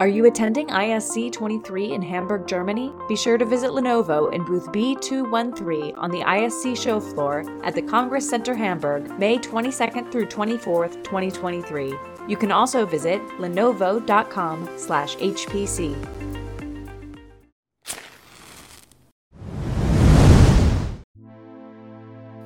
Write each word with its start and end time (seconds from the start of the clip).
Are 0.00 0.08
you 0.08 0.26
attending 0.26 0.66
ISC 0.66 1.30
23 1.30 1.92
in 1.92 2.02
Hamburg, 2.02 2.48
Germany? 2.48 2.92
Be 3.06 3.14
sure 3.14 3.38
to 3.38 3.44
visit 3.44 3.70
Lenovo 3.70 4.34
in 4.34 4.44
booth 4.44 4.66
B213 4.72 5.96
on 5.96 6.10
the 6.10 6.18
ISC 6.18 6.76
show 6.76 6.98
floor 6.98 7.44
at 7.62 7.76
the 7.76 7.82
Congress 7.82 8.28
Center 8.28 8.56
Hamburg, 8.56 9.16
May 9.20 9.38
22nd 9.38 10.10
through 10.10 10.26
24th, 10.26 11.04
2023. 11.04 11.94
You 12.26 12.36
can 12.36 12.50
also 12.50 12.84
visit 12.84 13.22
lenovo.com/hpc. 13.38 15.96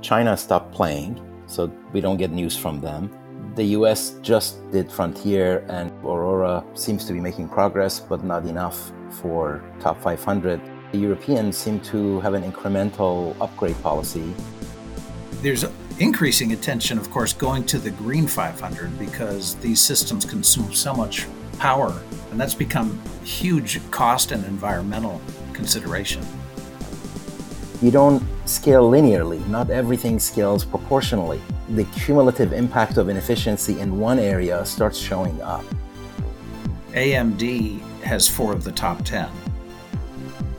China 0.03 0.37
stopped 0.37 0.75
playing, 0.75 1.19
so 1.47 1.73
we 1.95 2.03
don't 2.03 2.19
get 2.19 2.31
news 2.31 2.59
from 2.59 2.83
them. 2.83 3.11
The 3.55 3.65
US 3.79 4.17
just 4.23 4.71
did 4.71 4.93
Frontier, 4.93 5.65
and 5.69 5.91
Seems 6.75 7.05
to 7.07 7.13
be 7.13 7.21
making 7.21 7.49
progress, 7.49 8.01
but 8.01 8.25
not 8.25 8.45
enough 8.47 8.93
for 9.11 9.63
top 9.81 10.01
500. 10.01 10.61
The 10.93 10.99
Europeans 10.99 11.57
seem 11.57 11.81
to 11.93 12.21
have 12.21 12.35
an 12.35 12.43
incremental 12.51 13.37
upgrade 13.41 13.81
policy. 13.83 14.35
There's 15.43 15.65
increasing 15.99 16.53
attention, 16.53 16.99
of 16.99 17.11
course, 17.11 17.33
going 17.33 17.65
to 17.67 17.79
the 17.79 17.91
Green 17.91 18.27
500 18.27 18.99
because 18.99 19.55
these 19.57 19.81
systems 19.81 20.25
consume 20.25 20.73
so 20.73 20.95
much 20.95 21.27
power, 21.59 21.93
and 22.31 22.41
that's 22.41 22.55
become 22.55 23.01
huge 23.25 23.81
cost 23.91 24.33
and 24.33 24.45
environmental 24.47 25.21
consideration. 25.53 26.23
You 27.83 27.91
don't 27.91 28.23
scale 28.47 28.91
linearly, 28.91 29.47
not 29.49 29.71
everything 29.71 30.19
scales 30.19 30.65
proportionally. 30.65 31.41
The 31.71 31.85
cumulative 31.85 32.53
impact 32.53 32.97
of 32.97 33.09
inefficiency 33.09 33.79
in 33.81 33.99
one 33.99 34.19
area 34.19 34.65
starts 34.65 34.99
showing 34.99 35.41
up. 35.43 35.65
AMD 36.99 37.81
has 38.03 38.27
four 38.27 38.53
of 38.53 38.65
the 38.65 38.73
top 38.73 39.05
10. 39.05 39.31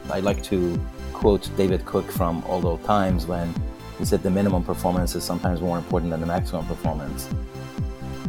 I 0.09 0.21
like 0.21 0.41
to 0.43 0.79
quote 1.11 1.49
David 1.57 1.83
Kuck 1.85 2.09
from 2.09 2.41
Old 2.45 2.63
Old 2.63 2.81
Times 2.85 3.27
when 3.27 3.53
he 3.97 4.05
said 4.05 4.23
the 4.23 4.29
minimum 4.29 4.63
performance 4.63 5.15
is 5.15 5.23
sometimes 5.25 5.59
more 5.59 5.77
important 5.77 6.11
than 6.11 6.21
the 6.21 6.25
maximum 6.25 6.65
performance. 6.65 7.27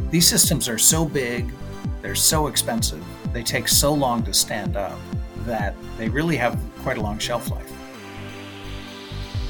These 0.09 0.27
systems 0.27 0.67
are 0.67 0.77
so 0.77 1.05
big, 1.05 1.53
they're 2.01 2.13
so 2.13 2.47
expensive, 2.47 3.01
they 3.31 3.43
take 3.43 3.69
so 3.69 3.93
long 3.93 4.23
to 4.23 4.33
stand 4.33 4.75
up 4.75 4.99
that 5.45 5.73
they 5.97 6.09
really 6.09 6.35
have 6.35 6.59
quite 6.83 6.97
a 6.97 7.01
long 7.01 7.17
shelf 7.17 7.49
life. 7.49 7.71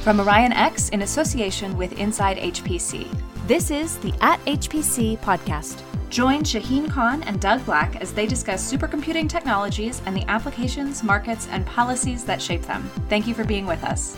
From 0.03 0.19
OrionX 0.19 0.91
in 0.91 1.01
association 1.01 1.75
with 1.75 1.93
Inside 1.93 2.37
HPC, 2.37 3.07
this 3.51 3.69
is 3.69 3.97
the 3.97 4.13
At 4.21 4.39
HPC 4.45 5.19
podcast. 5.19 5.83
Join 6.09 6.39
Shaheen 6.39 6.89
Khan 6.89 7.21
and 7.23 7.41
Doug 7.41 7.65
Black 7.65 7.97
as 7.97 8.13
they 8.13 8.25
discuss 8.25 8.63
supercomputing 8.71 9.27
technologies 9.27 10.01
and 10.05 10.15
the 10.15 10.23
applications, 10.29 11.03
markets, 11.03 11.49
and 11.51 11.65
policies 11.65 12.23
that 12.23 12.41
shape 12.41 12.61
them. 12.61 12.89
Thank 13.09 13.27
you 13.27 13.33
for 13.33 13.43
being 13.43 13.65
with 13.65 13.83
us. 13.83 14.15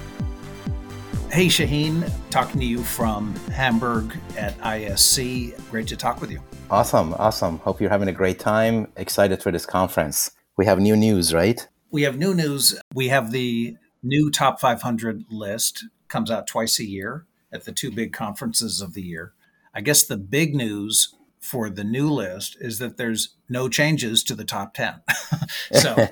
Hey, 1.31 1.47
Shaheen, 1.47 2.07
talking 2.29 2.59
to 2.59 2.65
you 2.67 2.83
from 2.83 3.35
Hamburg 3.51 4.15
at 4.37 4.55
ISC. 4.59 5.59
Great 5.71 5.87
to 5.87 5.97
talk 5.97 6.21
with 6.21 6.29
you. 6.29 6.39
Awesome, 6.69 7.15
awesome. 7.15 7.57
Hope 7.57 7.81
you're 7.81 7.89
having 7.89 8.09
a 8.09 8.13
great 8.13 8.37
time. 8.37 8.87
Excited 8.97 9.41
for 9.41 9.51
this 9.51 9.65
conference. 9.65 10.29
We 10.57 10.67
have 10.67 10.79
new 10.79 10.95
news, 10.95 11.33
right? 11.33 11.67
We 11.89 12.03
have 12.03 12.19
new 12.19 12.35
news. 12.35 12.79
We 12.93 13.07
have 13.07 13.31
the 13.31 13.77
new 14.03 14.29
top 14.29 14.59
500 14.59 15.23
list 15.31 15.85
comes 16.07 16.29
out 16.29 16.45
twice 16.45 16.79
a 16.79 16.85
year 16.85 17.25
at 17.53 17.65
the 17.65 17.71
two 17.71 17.91
big 17.91 18.11
conferences 18.11 18.81
of 18.81 18.93
the 18.93 19.01
year. 19.01 19.33
I 19.73 19.81
guess 19.81 20.03
the 20.03 20.17
big 20.17 20.55
news 20.55 21.15
for 21.39 21.69
the 21.69 21.83
new 21.83 22.09
list 22.09 22.55
is 22.59 22.79
that 22.79 22.97
there's 22.97 23.35
no 23.49 23.67
changes 23.67 24.23
to 24.23 24.35
the 24.35 24.45
top 24.45 24.73
10. 24.73 25.01
so, 25.73 26.07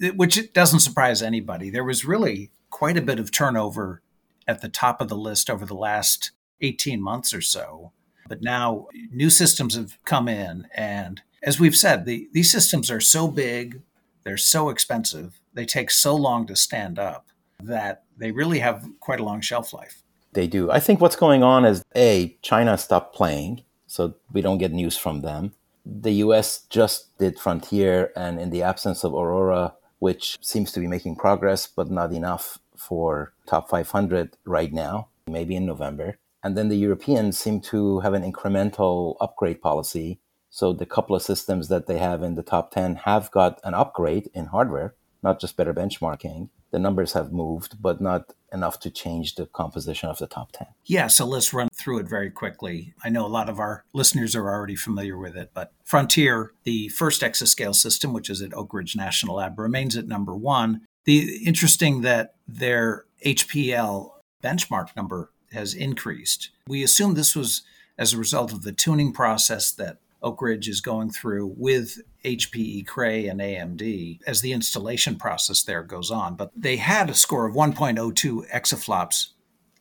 which 0.14 0.52
doesn't 0.52 0.80
surprise 0.80 1.22
anybody. 1.22 1.70
There 1.70 1.84
was 1.84 2.04
really 2.04 2.50
quite 2.70 2.96
a 2.96 3.02
bit 3.02 3.20
of 3.20 3.30
turnover 3.30 4.02
at 4.48 4.60
the 4.60 4.68
top 4.68 5.00
of 5.00 5.08
the 5.08 5.16
list 5.16 5.48
over 5.48 5.64
the 5.64 5.74
last 5.74 6.32
18 6.60 7.00
months 7.00 7.32
or 7.32 7.40
so. 7.40 7.92
But 8.28 8.42
now 8.42 8.88
new 9.10 9.30
systems 9.30 9.76
have 9.76 9.98
come 10.04 10.28
in. 10.28 10.66
And 10.74 11.22
as 11.42 11.60
we've 11.60 11.76
said, 11.76 12.04
the, 12.04 12.28
these 12.32 12.50
systems 12.50 12.90
are 12.90 13.00
so 13.00 13.28
big, 13.28 13.82
they're 14.24 14.36
so 14.36 14.68
expensive, 14.68 15.40
they 15.54 15.64
take 15.64 15.90
so 15.90 16.16
long 16.16 16.46
to 16.46 16.56
stand 16.56 16.98
up 16.98 17.26
that 17.60 18.04
they 18.16 18.32
really 18.32 18.58
have 18.60 18.84
quite 19.00 19.20
a 19.20 19.24
long 19.24 19.40
shelf 19.40 19.72
life. 19.72 20.02
They 20.32 20.46
do. 20.46 20.70
I 20.70 20.80
think 20.80 21.00
what's 21.00 21.16
going 21.16 21.42
on 21.42 21.64
is 21.64 21.84
A, 21.94 22.36
China 22.40 22.78
stopped 22.78 23.14
playing, 23.14 23.64
so 23.86 24.14
we 24.32 24.40
don't 24.40 24.58
get 24.58 24.72
news 24.72 24.96
from 24.96 25.20
them. 25.20 25.52
The 25.84 26.12
US 26.24 26.64
just 26.70 27.16
did 27.18 27.38
Frontier, 27.38 28.12
and 28.16 28.40
in 28.40 28.50
the 28.50 28.62
absence 28.62 29.04
of 29.04 29.12
Aurora, 29.12 29.74
which 29.98 30.38
seems 30.40 30.72
to 30.72 30.80
be 30.80 30.86
making 30.86 31.16
progress, 31.16 31.66
but 31.66 31.90
not 31.90 32.12
enough 32.12 32.58
for 32.76 33.34
top 33.46 33.68
500 33.68 34.36
right 34.44 34.72
now, 34.72 35.08
maybe 35.26 35.54
in 35.54 35.66
November. 35.66 36.18
And 36.42 36.56
then 36.56 36.68
the 36.68 36.76
Europeans 36.76 37.38
seem 37.38 37.60
to 37.62 38.00
have 38.00 38.14
an 38.14 38.22
incremental 38.30 39.16
upgrade 39.20 39.60
policy. 39.60 40.18
So 40.50 40.72
the 40.72 40.86
couple 40.86 41.14
of 41.14 41.22
systems 41.22 41.68
that 41.68 41.86
they 41.86 41.98
have 41.98 42.22
in 42.22 42.34
the 42.34 42.42
top 42.42 42.70
10 42.72 42.96
have 43.04 43.30
got 43.30 43.60
an 43.64 43.74
upgrade 43.74 44.28
in 44.34 44.46
hardware, 44.46 44.94
not 45.22 45.40
just 45.40 45.56
better 45.56 45.72
benchmarking 45.72 46.48
the 46.72 46.78
numbers 46.78 47.12
have 47.12 47.32
moved, 47.32 47.80
but 47.80 48.00
not 48.00 48.32
enough 48.52 48.80
to 48.80 48.90
change 48.90 49.34
the 49.36 49.46
composition 49.46 50.08
of 50.08 50.18
the 50.18 50.26
top 50.26 50.50
10. 50.52 50.66
Yeah, 50.84 51.06
so 51.06 51.24
let's 51.24 51.52
run 51.52 51.68
through 51.74 51.98
it 51.98 52.08
very 52.08 52.30
quickly. 52.30 52.94
I 53.04 53.10
know 53.10 53.24
a 53.24 53.28
lot 53.28 53.48
of 53.48 53.60
our 53.60 53.84
listeners 53.92 54.34
are 54.34 54.48
already 54.48 54.76
familiar 54.76 55.16
with 55.16 55.36
it, 55.36 55.50
but 55.54 55.72
Frontier, 55.84 56.52
the 56.64 56.88
first 56.88 57.22
exascale 57.22 57.74
system, 57.74 58.12
which 58.12 58.28
is 58.28 58.42
at 58.42 58.54
Oak 58.54 58.74
Ridge 58.74 58.96
National 58.96 59.36
Lab, 59.36 59.58
remains 59.58 59.96
at 59.96 60.08
number 60.08 60.34
one. 60.34 60.82
The 61.04 61.36
interesting 61.44 62.00
that 62.02 62.34
their 62.48 63.04
HPL 63.24 64.10
benchmark 64.42 64.96
number 64.96 65.30
has 65.52 65.74
increased. 65.74 66.50
We 66.66 66.82
assume 66.82 67.14
this 67.14 67.36
was 67.36 67.62
as 67.98 68.12
a 68.12 68.18
result 68.18 68.52
of 68.52 68.62
the 68.62 68.72
tuning 68.72 69.12
process 69.12 69.70
that 69.72 69.98
Oak 70.22 70.40
Ridge 70.42 70.68
is 70.68 70.80
going 70.80 71.10
through 71.10 71.54
with 71.56 71.98
HPE 72.24 72.86
Cray 72.86 73.26
and 73.26 73.40
AMD 73.40 74.20
as 74.26 74.40
the 74.40 74.52
installation 74.52 75.16
process 75.16 75.62
there 75.62 75.82
goes 75.82 76.10
on. 76.10 76.36
But 76.36 76.50
they 76.56 76.76
had 76.76 77.10
a 77.10 77.14
score 77.14 77.46
of 77.46 77.54
1.02 77.54 78.50
exaflops 78.50 79.28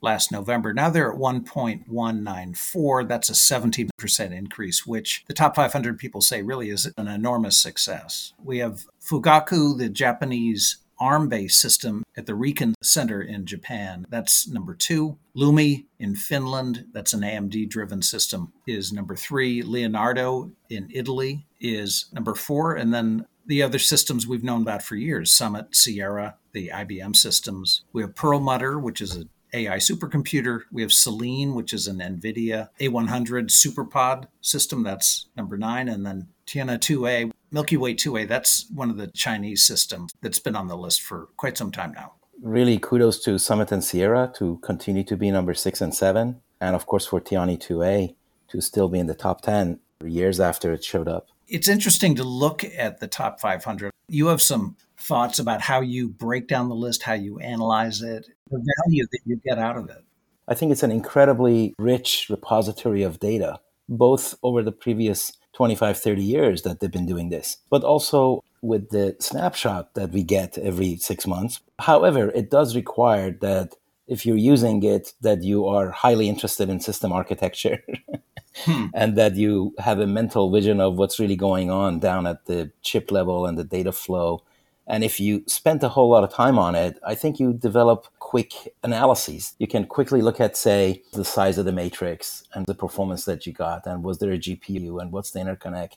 last 0.01 0.31
November. 0.31 0.73
Now 0.73 0.89
they're 0.89 1.13
at 1.13 1.19
1.194. 1.19 3.07
That's 3.07 3.29
a 3.29 3.33
17% 3.33 4.31
increase, 4.35 4.85
which 4.85 5.23
the 5.27 5.33
top 5.33 5.55
500 5.55 5.99
people 5.99 6.21
say 6.21 6.41
really 6.41 6.69
is 6.69 6.91
an 6.97 7.07
enormous 7.07 7.61
success. 7.61 8.33
We 8.43 8.57
have 8.59 8.85
Fugaku, 8.99 9.77
the 9.77 9.89
Japanese 9.89 10.77
ARM 11.01 11.27
based 11.27 11.59
system 11.59 12.03
at 12.15 12.27
the 12.27 12.35
RIKEN 12.35 12.75
Center 12.81 13.21
in 13.21 13.45
Japan. 13.45 14.05
That's 14.09 14.47
number 14.47 14.75
two. 14.75 15.17
Lumi 15.35 15.85
in 15.99 16.15
Finland, 16.15 16.85
that's 16.93 17.13
an 17.13 17.21
AMD 17.21 17.69
driven 17.69 18.01
system, 18.03 18.53
is 18.67 18.93
number 18.93 19.15
three. 19.15 19.63
Leonardo 19.63 20.51
in 20.69 20.87
Italy 20.93 21.47
is 21.59 22.05
number 22.13 22.35
four. 22.35 22.75
And 22.75 22.93
then 22.93 23.25
the 23.47 23.63
other 23.63 23.79
systems 23.79 24.27
we've 24.27 24.43
known 24.43 24.61
about 24.61 24.83
for 24.83 24.95
years 24.95 25.33
Summit, 25.33 25.75
Sierra, 25.75 26.35
the 26.53 26.69
IBM 26.73 27.15
systems. 27.15 27.83
We 27.91 28.03
have 28.03 28.15
Perlmutter, 28.15 28.77
which 28.77 29.01
is 29.01 29.15
an 29.15 29.29
AI 29.53 29.77
supercomputer. 29.77 30.61
We 30.71 30.81
have 30.83 30.93
Selene, 30.93 31.55
which 31.55 31.73
is 31.73 31.87
an 31.87 31.97
NVIDIA 31.97 32.69
A100 32.79 33.49
SuperPOD 33.49 34.27
system. 34.39 34.83
That's 34.83 35.27
number 35.35 35.57
nine. 35.57 35.89
And 35.89 36.05
then 36.05 36.27
Tianhe 36.45 36.77
2A, 36.77 37.31
Milky 37.51 37.75
Way 37.75 37.93
2A, 37.93 38.27
that's 38.27 38.65
one 38.73 38.89
of 38.89 38.97
the 38.97 39.07
Chinese 39.07 39.65
systems 39.65 40.13
that's 40.21 40.39
been 40.39 40.55
on 40.55 40.67
the 40.67 40.77
list 40.77 41.01
for 41.01 41.27
quite 41.35 41.57
some 41.57 41.71
time 41.71 41.91
now. 41.91 42.13
Really, 42.41 42.79
kudos 42.79 43.19
to 43.23 43.37
Summit 43.37 43.71
and 43.71 43.83
Sierra 43.83 44.31
to 44.37 44.57
continue 44.63 45.03
to 45.03 45.17
be 45.17 45.29
number 45.29 45.53
six 45.53 45.81
and 45.81 45.93
seven. 45.93 46.41
And 46.61 46.75
of 46.75 46.85
course, 46.85 47.05
for 47.05 47.19
Tianhe 47.19 47.59
2A 47.59 48.15
to 48.49 48.61
still 48.61 48.87
be 48.87 48.99
in 48.99 49.07
the 49.07 49.13
top 49.13 49.41
10 49.41 49.79
years 50.05 50.39
after 50.39 50.71
it 50.71 50.83
showed 50.83 51.07
up. 51.07 51.27
It's 51.47 51.67
interesting 51.67 52.15
to 52.15 52.23
look 52.23 52.63
at 52.63 52.99
the 52.99 53.07
top 53.07 53.41
500. 53.41 53.91
You 54.07 54.27
have 54.27 54.41
some 54.41 54.77
thoughts 54.97 55.37
about 55.37 55.61
how 55.61 55.81
you 55.81 56.07
break 56.07 56.47
down 56.47 56.69
the 56.69 56.75
list, 56.75 57.03
how 57.03 57.13
you 57.13 57.39
analyze 57.39 58.01
it, 58.01 58.27
the 58.49 58.65
value 58.85 59.05
that 59.11 59.19
you 59.25 59.41
get 59.45 59.57
out 59.57 59.77
of 59.77 59.89
it. 59.89 60.03
I 60.47 60.53
think 60.53 60.71
it's 60.71 60.83
an 60.83 60.91
incredibly 60.91 61.73
rich 61.77 62.27
repository 62.29 63.03
of 63.03 63.19
data, 63.19 63.59
both 63.89 64.35
over 64.41 64.63
the 64.63 64.71
previous 64.71 65.33
25, 65.53 65.97
30 65.97 66.21
years 66.23 66.61
that 66.63 66.79
they've 66.79 66.91
been 66.91 67.05
doing 67.05 67.29
this, 67.29 67.57
but 67.69 67.83
also 67.83 68.43
with 68.61 68.89
the 68.89 69.15
snapshot 69.19 69.93
that 69.95 70.11
we 70.11 70.23
get 70.23 70.57
every 70.57 70.95
six 70.97 71.25
months. 71.25 71.59
However, 71.79 72.29
it 72.31 72.49
does 72.49 72.75
require 72.75 73.31
that 73.41 73.75
if 74.07 74.25
you're 74.25 74.37
using 74.37 74.83
it, 74.83 75.13
that 75.21 75.41
you 75.43 75.65
are 75.67 75.89
highly 75.91 76.27
interested 76.27 76.69
in 76.69 76.79
system 76.79 77.11
architecture 77.11 77.83
hmm. 78.65 78.87
and 78.93 79.17
that 79.17 79.35
you 79.35 79.73
have 79.79 79.99
a 79.99 80.07
mental 80.07 80.51
vision 80.51 80.79
of 80.81 80.97
what's 80.97 81.19
really 81.19 81.35
going 81.35 81.71
on 81.71 81.99
down 81.99 82.27
at 82.27 82.45
the 82.45 82.71
chip 82.81 83.11
level 83.11 83.45
and 83.45 83.57
the 83.57 83.63
data 83.63 83.91
flow. 83.91 84.43
And 84.87 85.03
if 85.03 85.19
you 85.19 85.43
spent 85.47 85.83
a 85.83 85.89
whole 85.89 86.09
lot 86.09 86.23
of 86.23 86.33
time 86.33 86.57
on 86.57 86.75
it, 86.75 86.99
I 87.05 87.15
think 87.15 87.39
you 87.39 87.53
develop 87.53 88.07
quick 88.19 88.73
analyses. 88.83 89.53
You 89.57 89.67
can 89.67 89.85
quickly 89.85 90.21
look 90.21 90.39
at, 90.39 90.57
say, 90.57 91.03
the 91.13 91.23
size 91.23 91.57
of 91.57 91.65
the 91.65 91.71
matrix 91.71 92.43
and 92.53 92.65
the 92.65 92.73
performance 92.73 93.25
that 93.25 93.45
you 93.45 93.53
got, 93.53 93.85
and 93.85 94.03
was 94.03 94.17
there 94.17 94.31
a 94.31 94.37
GPU, 94.37 95.01
and 95.01 95.11
what's 95.11 95.31
the 95.31 95.39
interconnect, 95.39 95.93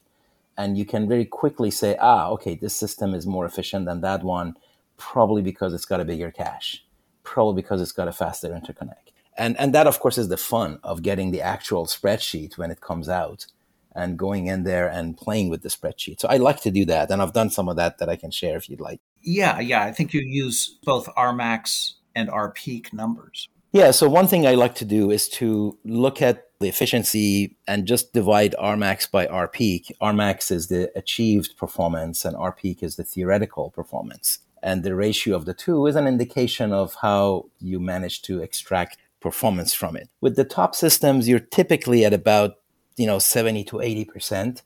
And 0.56 0.78
you 0.78 0.84
can 0.84 1.08
very 1.08 1.24
quickly 1.24 1.70
say, 1.70 1.96
ah, 2.00 2.28
okay, 2.30 2.54
this 2.54 2.76
system 2.76 3.14
is 3.14 3.26
more 3.26 3.46
efficient 3.46 3.86
than 3.86 4.00
that 4.02 4.22
one, 4.22 4.56
probably 4.96 5.42
because 5.42 5.74
it's 5.74 5.84
got 5.86 6.00
a 6.00 6.04
bigger 6.04 6.30
cache, 6.30 6.84
probably 7.24 7.62
because 7.62 7.80
it's 7.80 7.92
got 7.92 8.08
a 8.08 8.12
faster 8.12 8.50
interconnect. 8.50 9.10
And, 9.36 9.58
and 9.58 9.74
that, 9.74 9.88
of 9.88 9.98
course, 9.98 10.18
is 10.18 10.28
the 10.28 10.36
fun 10.36 10.78
of 10.84 11.02
getting 11.02 11.32
the 11.32 11.42
actual 11.42 11.86
spreadsheet 11.86 12.56
when 12.56 12.70
it 12.70 12.80
comes 12.80 13.08
out 13.08 13.46
and 13.94 14.18
going 14.18 14.46
in 14.46 14.64
there 14.64 14.88
and 14.88 15.16
playing 15.16 15.48
with 15.48 15.62
the 15.62 15.68
spreadsheet. 15.68 16.20
So 16.20 16.28
I 16.28 16.36
like 16.36 16.60
to 16.62 16.70
do 16.70 16.84
that. 16.86 17.10
And 17.10 17.22
I've 17.22 17.32
done 17.32 17.50
some 17.50 17.68
of 17.68 17.76
that 17.76 17.98
that 17.98 18.08
I 18.08 18.16
can 18.16 18.30
share 18.30 18.56
if 18.56 18.68
you'd 18.68 18.80
like. 18.80 19.00
Yeah, 19.22 19.60
yeah. 19.60 19.84
I 19.84 19.92
think 19.92 20.12
you 20.12 20.20
use 20.20 20.78
both 20.84 21.06
RMAX 21.16 21.92
and 22.14 22.28
RPEAK 22.28 22.92
numbers. 22.92 23.48
Yeah. 23.72 23.90
So 23.90 24.08
one 24.08 24.28
thing 24.28 24.46
I 24.46 24.54
like 24.54 24.74
to 24.76 24.84
do 24.84 25.10
is 25.10 25.28
to 25.30 25.78
look 25.84 26.22
at 26.22 26.48
the 26.60 26.68
efficiency 26.68 27.56
and 27.66 27.86
just 27.86 28.12
divide 28.12 28.54
RMAX 28.60 29.10
by 29.10 29.26
RPEAK. 29.26 29.92
RMAX 30.00 30.50
is 30.50 30.68
the 30.68 30.90
achieved 30.96 31.56
performance 31.56 32.24
and 32.24 32.36
RPEAK 32.36 32.82
is 32.82 32.96
the 32.96 33.04
theoretical 33.04 33.70
performance. 33.70 34.38
And 34.62 34.82
the 34.82 34.94
ratio 34.94 35.36
of 35.36 35.44
the 35.44 35.54
two 35.54 35.86
is 35.86 35.96
an 35.96 36.06
indication 36.06 36.72
of 36.72 36.96
how 37.02 37.50
you 37.58 37.78
manage 37.80 38.22
to 38.22 38.40
extract 38.40 38.96
performance 39.20 39.74
from 39.74 39.96
it. 39.96 40.08
With 40.20 40.36
the 40.36 40.44
top 40.44 40.74
systems, 40.74 41.28
you're 41.28 41.38
typically 41.38 42.04
at 42.04 42.14
about, 42.14 42.56
you 42.96 43.06
know, 43.06 43.18
70 43.18 43.64
to 43.64 43.76
80% 43.76 44.62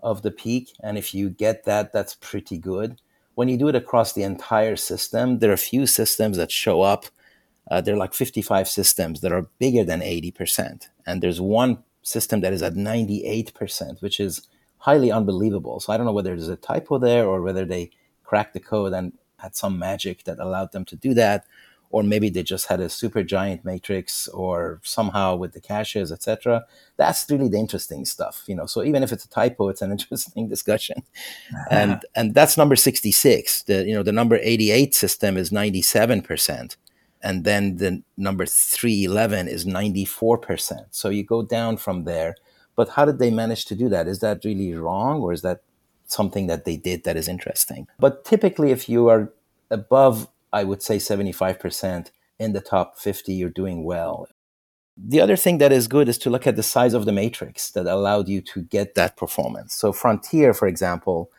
of 0.00 0.22
the 0.22 0.30
peak. 0.30 0.72
And 0.82 0.96
if 0.96 1.14
you 1.14 1.30
get 1.30 1.64
that, 1.64 1.92
that's 1.92 2.14
pretty 2.14 2.58
good. 2.58 3.00
When 3.34 3.48
you 3.48 3.56
do 3.56 3.68
it 3.68 3.74
across 3.74 4.12
the 4.12 4.22
entire 4.22 4.76
system, 4.76 5.40
there 5.40 5.50
are 5.50 5.54
a 5.54 5.58
few 5.58 5.86
systems 5.86 6.36
that 6.36 6.50
show 6.50 6.82
up 6.82 7.06
uh, 7.70 7.80
there 7.80 7.94
are 7.94 7.98
like 7.98 8.14
55 8.14 8.68
systems 8.68 9.20
that 9.20 9.32
are 9.32 9.48
bigger 9.58 9.84
than 9.84 10.00
80%. 10.00 10.88
And 11.06 11.22
there's 11.22 11.40
one 11.40 11.78
system 12.02 12.40
that 12.40 12.52
is 12.52 12.62
at 12.62 12.74
98%, 12.74 14.00
which 14.00 14.20
is 14.20 14.46
highly 14.78 15.10
unbelievable. 15.10 15.80
So 15.80 15.92
I 15.92 15.96
don't 15.96 16.06
know 16.06 16.12
whether 16.12 16.30
there's 16.30 16.48
a 16.48 16.56
typo 16.56 16.98
there 16.98 17.26
or 17.26 17.42
whether 17.42 17.64
they 17.64 17.90
cracked 18.22 18.54
the 18.54 18.60
code 18.60 18.92
and 18.92 19.12
had 19.38 19.56
some 19.56 19.78
magic 19.78 20.24
that 20.24 20.38
allowed 20.38 20.72
them 20.72 20.84
to 20.86 20.96
do 20.96 21.12
that. 21.14 21.44
Or 21.90 22.02
maybe 22.02 22.28
they 22.28 22.42
just 22.42 22.66
had 22.66 22.80
a 22.80 22.88
super 22.88 23.22
giant 23.22 23.64
matrix 23.64 24.28
or 24.28 24.80
somehow 24.82 25.36
with 25.36 25.52
the 25.52 25.60
caches, 25.60 26.12
etc. 26.12 26.64
That's 26.96 27.26
really 27.30 27.48
the 27.48 27.58
interesting 27.58 28.04
stuff, 28.04 28.44
you 28.46 28.54
know. 28.54 28.66
So 28.66 28.82
even 28.82 29.02
if 29.02 29.12
it's 29.12 29.24
a 29.24 29.28
typo, 29.28 29.68
it's 29.68 29.82
an 29.82 29.90
interesting 29.96 30.48
discussion. 30.48 31.02
Uh-huh. 31.52 31.68
and 31.70 32.04
and 32.14 32.34
that's 32.34 32.56
number 32.56 32.76
66. 32.76 33.62
The 33.62 33.84
you 33.84 33.94
know, 33.94 34.02
the 34.02 34.12
number 34.12 34.38
88 34.42 34.94
system 34.94 35.36
is 35.36 35.50
97% 35.50 36.76
and 37.22 37.44
then 37.44 37.76
the 37.76 38.02
number 38.16 38.46
311 38.46 39.48
is 39.48 39.64
94%. 39.64 40.86
So 40.90 41.08
you 41.08 41.24
go 41.24 41.42
down 41.42 41.76
from 41.76 42.04
there. 42.04 42.36
But 42.76 42.90
how 42.90 43.04
did 43.04 43.18
they 43.18 43.30
manage 43.30 43.64
to 43.66 43.74
do 43.74 43.88
that? 43.88 44.06
Is 44.06 44.20
that 44.20 44.44
really 44.44 44.74
wrong 44.74 45.22
or 45.22 45.32
is 45.32 45.42
that 45.42 45.62
something 46.06 46.46
that 46.46 46.64
they 46.64 46.76
did 46.76 47.04
that 47.04 47.16
is 47.16 47.26
interesting? 47.26 47.88
But 47.98 48.24
typically, 48.24 48.70
if 48.70 48.88
you 48.88 49.08
are 49.08 49.32
above, 49.70 50.28
I 50.58 50.64
would 50.64 50.82
say 50.82 50.96
75% 50.96 52.10
in 52.38 52.52
the 52.52 52.60
top 52.60 52.98
50, 52.98 53.32
you're 53.32 53.50
doing 53.50 53.84
well. 53.84 54.28
The 54.96 55.20
other 55.20 55.36
thing 55.36 55.58
that 55.58 55.72
is 55.72 55.88
good 55.88 56.08
is 56.08 56.18
to 56.18 56.30
look 56.30 56.46
at 56.46 56.56
the 56.56 56.62
size 56.62 56.94
of 56.94 57.04
the 57.04 57.12
matrix 57.12 57.70
that 57.72 57.86
allowed 57.86 58.28
you 58.28 58.40
to 58.52 58.62
get 58.62 58.94
that 58.94 59.16
performance. 59.16 59.74
So 59.74 59.92
Frontier, 59.92 60.54
for 60.54 60.68
example, 60.68 61.30